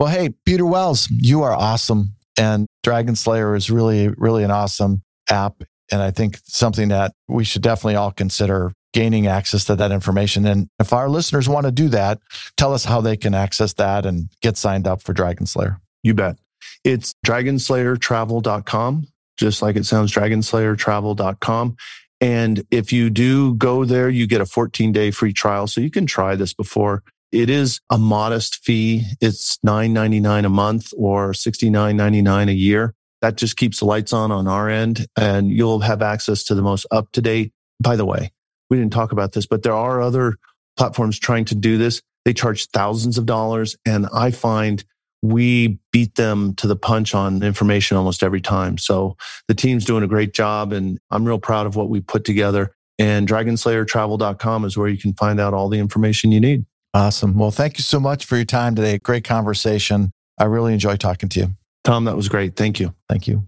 [0.00, 2.14] Well, hey, Peter Wells, you are awesome.
[2.38, 5.62] And Dragon Slayer is really, really an awesome app.
[5.90, 10.46] And I think something that we should definitely all consider gaining access to that information.
[10.46, 12.18] And if our listeners want to do that,
[12.56, 15.80] tell us how they can access that and get signed up for Dragon Slayer.
[16.02, 16.38] You bet.
[16.82, 19.06] It's dragonslayertravel.com,
[19.36, 21.76] just like it sounds, dragonslayertravel.com.
[22.20, 25.66] And if you do go there, you get a 14 day free trial.
[25.66, 27.02] So you can try this before.
[27.32, 29.04] It is a modest fee.
[29.20, 32.94] It's $9.99 a month or $69.99 a year.
[33.26, 36.62] That just keeps the lights on on our end and you'll have access to the
[36.62, 37.52] most up to date.
[37.82, 38.30] By the way,
[38.70, 40.36] we didn't talk about this, but there are other
[40.76, 42.00] platforms trying to do this.
[42.24, 43.74] They charge thousands of dollars.
[43.84, 44.84] And I find
[45.22, 48.78] we beat them to the punch on information almost every time.
[48.78, 49.16] So
[49.48, 52.76] the team's doing a great job and I'm real proud of what we put together.
[52.96, 56.64] And dragonslayertravel.com is where you can find out all the information you need.
[56.94, 57.36] Awesome.
[57.36, 58.98] Well, thank you so much for your time today.
[58.98, 60.12] Great conversation.
[60.38, 61.56] I really enjoy talking to you.
[61.86, 62.56] Tom, that was great.
[62.56, 62.92] Thank you.
[63.08, 63.46] Thank you.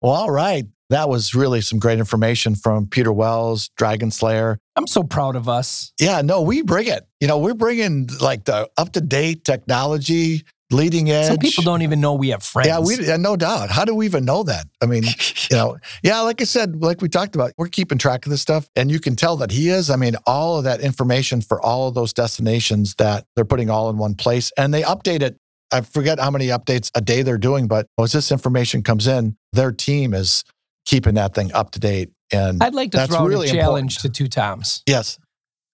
[0.00, 0.64] Well, all right.
[0.88, 4.58] That was really some great information from Peter Wells, Dragon Slayer.
[4.74, 5.92] I'm so proud of us.
[6.00, 7.06] Yeah, no, we bring it.
[7.20, 11.26] You know, we're bringing like the up to date technology, leading edge.
[11.26, 12.68] Some people don't even know we have friends.
[12.68, 13.68] Yeah, we yeah, no doubt.
[13.68, 14.66] How do we even know that?
[14.80, 15.02] I mean,
[15.50, 18.40] you know, yeah, like I said, like we talked about, we're keeping track of this
[18.40, 19.90] stuff, and you can tell that he is.
[19.90, 23.90] I mean, all of that information for all of those destinations that they're putting all
[23.90, 25.36] in one place, and they update it.
[25.72, 29.36] I forget how many updates a day they're doing, but as this information comes in,
[29.52, 30.44] their team is
[30.84, 32.10] keeping that thing up to date.
[32.32, 34.82] And I'd like to That's throw really a challenge to two Toms.
[34.86, 35.18] yes,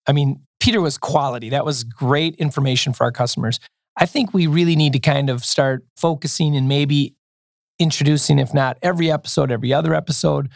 [0.06, 1.50] I mean, Peter was quality.
[1.50, 3.58] That was great information for our customers.
[3.96, 7.14] I think we really need to kind of start focusing and maybe
[7.78, 10.48] introducing, if not every episode, every other episode,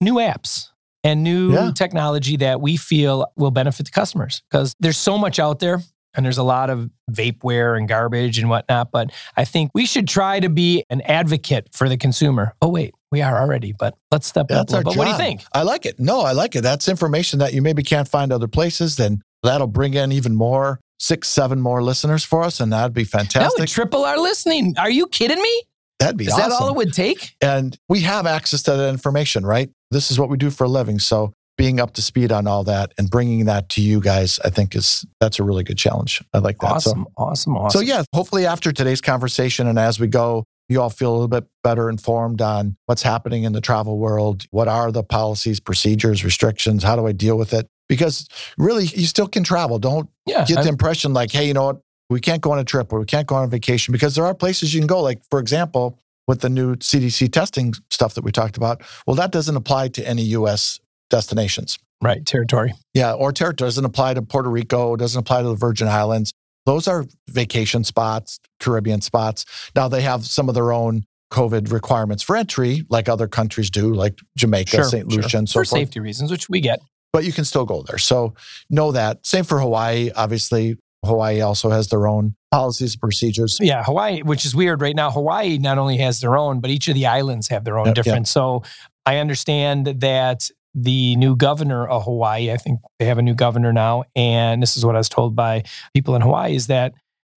[0.00, 0.68] new apps
[1.04, 1.70] and new Yeah.
[1.74, 5.82] technology that we feel will benefit the customers because there's so much out there
[6.16, 8.90] and there's a lot of vapeware and garbage and whatnot.
[8.90, 12.54] But I think we should try to be an advocate for the consumer.
[12.62, 14.48] Oh, wait, we are already, but let's step up.
[14.48, 14.98] That's a our little bit.
[14.98, 15.44] What do you think?
[15.52, 16.00] I like it.
[16.00, 16.62] No, I like it.
[16.62, 18.96] That's information that you maybe can't find other places.
[18.96, 23.04] Then that'll bring in even more, six, seven more listeners for us, and that'd be
[23.04, 23.56] fantastic.
[23.56, 24.74] That would triple our listening.
[24.78, 25.62] Are you kidding me?
[25.98, 26.50] That'd be Is awesome.
[26.50, 27.34] that all it would take?
[27.40, 29.70] and we have access to that information, right?
[29.90, 30.98] This is what we do for a living.
[30.98, 34.50] So being up to speed on all that and bringing that to you guys, I
[34.50, 36.22] think is that's a really good challenge.
[36.34, 36.82] I like that.
[36.82, 37.80] So- Awesome, awesome, awesome.
[37.80, 41.28] So, yeah, hopefully after today's conversation and as we go, you all feel a little
[41.28, 44.44] bit better informed on what's happening in the travel world.
[44.50, 46.82] What are the policies, procedures, restrictions?
[46.82, 47.66] How do I deal with it?
[47.88, 48.28] Because
[48.58, 49.78] really, you still can travel.
[49.78, 51.80] Don't yeah, get I- the impression like, hey, you know what?
[52.10, 54.24] We can't go on a trip or we can't go on a vacation because there
[54.26, 55.00] are places you can go.
[55.00, 55.98] Like, for example,
[56.28, 60.06] with the new CDC testing stuff that we talked about, well, that doesn't apply to
[60.06, 60.78] any US
[61.10, 61.78] destinations.
[62.02, 62.74] right territory.
[62.94, 66.32] Yeah, or territory doesn't apply to Puerto Rico, doesn't apply to the Virgin Islands.
[66.66, 69.44] Those are vacation spots, Caribbean spots.
[69.76, 73.94] Now they have some of their own COVID requirements for entry, like other countries do,
[73.94, 75.10] like Jamaica, Sure, St.
[75.12, 75.22] sure.
[75.22, 75.80] Lucia, and so for forth.
[75.80, 76.80] safety reasons, which we get.
[77.12, 77.98] But you can still go there.
[77.98, 78.34] So
[78.68, 79.24] know that.
[79.26, 80.10] Same for Hawaii.
[80.14, 83.58] Obviously, Hawaii also has their own policies and procedures.
[83.60, 85.10] Yeah, Hawaii, which is weird right now.
[85.10, 87.96] Hawaii not only has their own, but each of the islands have their own Yep,
[87.96, 88.04] yep.
[88.04, 88.28] different.
[88.28, 88.64] So
[89.06, 93.72] I understand that the new governor of Hawaii, I think they have a new governor
[93.72, 95.64] now, and this is what I was told by
[95.94, 96.92] people in Hawaii, is that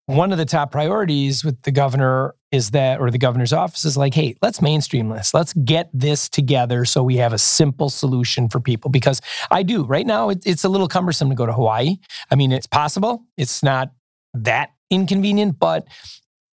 [0.07, 3.95] one of the top priorities with the governor is that, or the governor's office is
[3.95, 5.33] like, hey, let's mainstream this.
[5.35, 8.89] Let's get this together so we have a simple solution for people.
[8.89, 9.21] Because
[9.51, 11.97] I do right now, it, it's a little cumbersome to go to Hawaii.
[12.31, 13.91] I mean, it's possible, it's not
[14.33, 15.87] that inconvenient, but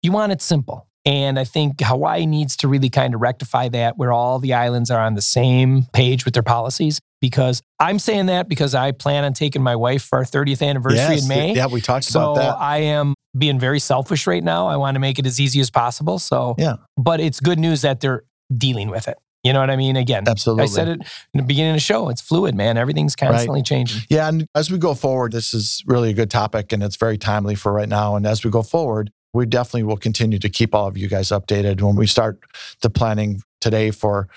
[0.02, 0.86] you want it simple.
[1.06, 4.90] And I think Hawaii needs to really kind of rectify that where all the islands
[4.90, 7.00] are on the same page with their policies.
[7.20, 10.98] Because I'm saying that because I plan on taking my wife for our 30th anniversary
[10.98, 11.54] Yes, in May.
[11.54, 12.50] Yeah, we talked So about that.
[12.52, 14.66] So I am being very selfish right now.
[14.66, 16.18] I want to make it as easy as possible.
[16.18, 16.76] So, Yeah.
[16.98, 19.16] but it's good news that they're dealing with it.
[19.44, 19.96] You know what I mean?
[19.96, 20.64] Again, Absolutely.
[20.64, 21.00] I said it
[21.32, 22.08] in the beginning of the show.
[22.08, 22.76] It's fluid, man.
[22.76, 24.02] Everything's constantly changing.
[24.10, 27.16] Yeah, and as we go forward, this is really a good topic and it's very
[27.16, 28.16] timely for right now.
[28.16, 31.28] And as we go forward, we definitely will continue to keep all of you guys
[31.28, 31.82] updated.
[31.82, 32.40] When we start
[32.80, 34.28] the planning today for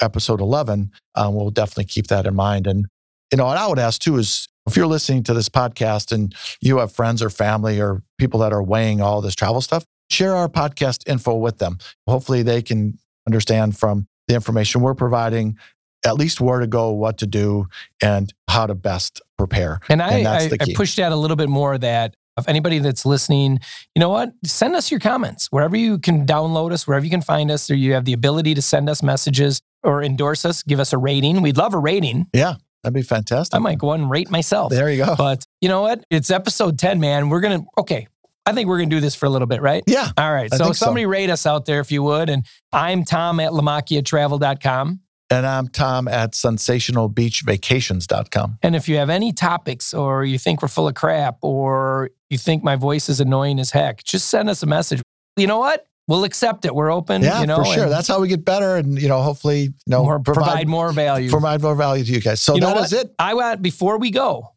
[0.00, 2.66] episode 11, um, we'll definitely keep that in mind.
[2.66, 2.86] And,
[3.30, 6.34] you know, what I would ask too is if you're listening to this podcast and
[6.60, 10.34] you have friends or family or people that are weighing all this travel stuff, share
[10.34, 11.78] our podcast info with them.
[12.06, 15.56] Hopefully they can understand from the information we're providing
[16.04, 17.66] at least where to go, what to do,
[18.00, 19.80] and how to best prepare.
[19.88, 23.06] And I, And I, I pushed out a little bit more that if anybody that's
[23.06, 23.60] listening,
[23.94, 24.32] you know what?
[24.44, 27.74] Send us your comments wherever you can download us, wherever you can find us, or
[27.74, 31.42] you have the ability to send us messages or endorse us, give us a rating.
[31.42, 32.26] We'd love a rating.
[32.32, 32.54] Yeah.
[32.82, 33.54] That'd be fantastic.
[33.54, 34.70] I might go and rate myself.
[34.70, 35.16] There you go.
[35.16, 36.04] But you know what?
[36.10, 37.28] It's episode 10, man.
[37.30, 38.06] We're going to, okay.
[38.44, 39.82] I think we're going to do this for a little bit, right?
[39.88, 40.08] Yeah.
[40.16, 40.52] All right.
[40.52, 40.84] I So think so.
[40.86, 42.28] somebody rate us out there if you would.
[42.30, 45.00] And I'm Tom at lamakiatravel.com.
[45.28, 48.58] And I'm Tom at sensationalbeachvacations.com.
[48.62, 52.38] And if you have any topics or you think we're full of crap or you
[52.38, 55.02] think my voice is annoying as heck, just send us a message.
[55.36, 55.84] You know what?
[56.08, 56.72] We'll accept it.
[56.72, 57.22] We're open.
[57.22, 57.88] Yeah, you know, for sure.
[57.88, 61.28] That's how we get better and, you know, hopefully, you know, more, provide, more value.
[61.28, 62.40] provide more value to you guys.
[62.40, 63.12] So You that is it.
[63.18, 64.52] I want, before we go,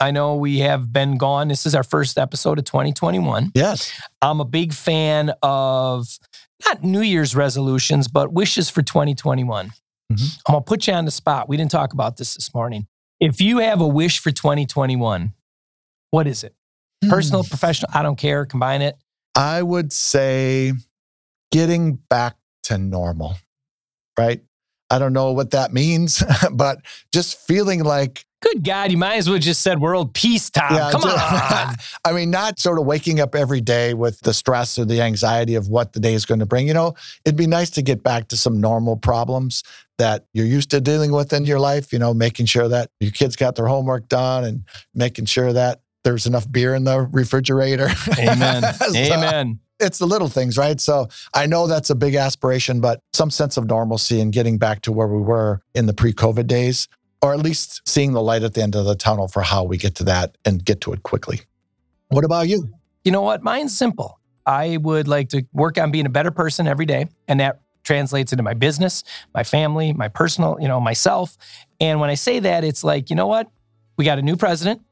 [0.00, 1.48] I know we have been gone.
[1.48, 3.52] This is our first episode of 2021.
[3.54, 3.92] Yes.
[4.22, 6.06] I'm a big fan of
[6.64, 9.70] not New Year's resolutions, but wishes for 2021.
[10.12, 10.38] Mhm.
[10.46, 11.48] I'm going to put you on the spot.
[11.48, 12.86] We didn't talk about this this morning.
[13.20, 15.32] If you have a wish for 2021,
[16.10, 16.54] what is it?
[17.08, 17.48] Personal, Hmm.
[17.48, 18.44] professional, I don't care.
[18.46, 18.96] Combine it.
[19.34, 20.72] I would say
[21.50, 23.36] getting back to normal,
[24.18, 24.42] right?
[24.90, 26.78] I don't know what that means, but
[27.12, 30.74] just feeling like, Good God, you might as well just said world peace, Tom.
[30.74, 31.74] Yeah, Come ju- on.
[32.04, 35.54] I mean, not sort of waking up every day with the stress or the anxiety
[35.54, 36.68] of what the day is going to bring.
[36.68, 39.62] You know, it'd be nice to get back to some normal problems
[39.98, 43.12] that you're used to dealing with in your life, you know, making sure that your
[43.12, 44.64] kids got their homework done and
[44.94, 47.88] making sure that there's enough beer in the refrigerator.
[48.18, 48.62] Amen.
[48.74, 49.58] So, Amen.
[49.80, 50.78] it's the little things, right?
[50.80, 54.82] So I know that's a big aspiration, but some sense of normalcy and getting back
[54.82, 56.88] to where we were in the pre COVID days,
[57.24, 59.78] or at least seeing the light at the end of the tunnel for how we
[59.78, 61.40] get to that and get to it quickly.
[62.08, 62.68] What about you?
[63.02, 63.42] You know what?
[63.42, 64.20] Mine's simple.
[64.44, 67.06] I would like to work on being a better person every day.
[67.26, 69.04] And that translates into my business,
[69.34, 71.38] my family, my personal, you know, myself.
[71.80, 73.50] And when I say that, it's like, you know what?
[73.96, 74.82] We got a new president.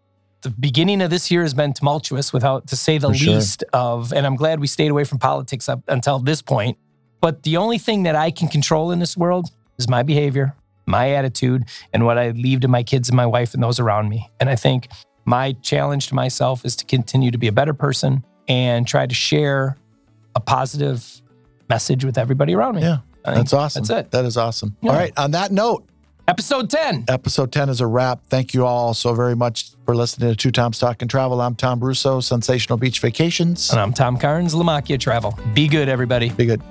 [0.41, 3.35] The beginning of this year has been tumultuous without to say the For sure.
[3.35, 6.79] least of, and I'm glad we stayed away from politics up until this point.
[7.21, 10.55] But the only thing that I can control in this world is my behavior,
[10.87, 14.09] my attitude, and what I leave to my kids and my wife and those around
[14.09, 14.31] me.
[14.41, 14.89] And I think
[15.25, 19.15] my challenge to myself is to continue to be a better person and try to
[19.15, 19.77] share
[20.35, 21.23] a positive
[21.69, 22.83] message with everybody around me.
[22.83, 23.85] Yeah, That's awesome.
[23.85, 24.11] That's it.
[24.11, 24.77] That is awesome.
[24.81, 24.91] Yeah.
[24.91, 25.13] All right.
[25.17, 25.89] On that note,
[26.29, 27.07] Episode 10.
[27.09, 28.21] episode 10 is a wrap.
[28.29, 31.41] Thank you all so very much for listening to Two Toms Talk and Travel.
[31.41, 33.71] I'm Tom Russo, Sensational Beach Vacations.
[33.71, 35.37] And I'm Tom Carnes, Lamakia Travel.
[35.53, 36.31] Be good, everybody.
[36.31, 36.63] Be good.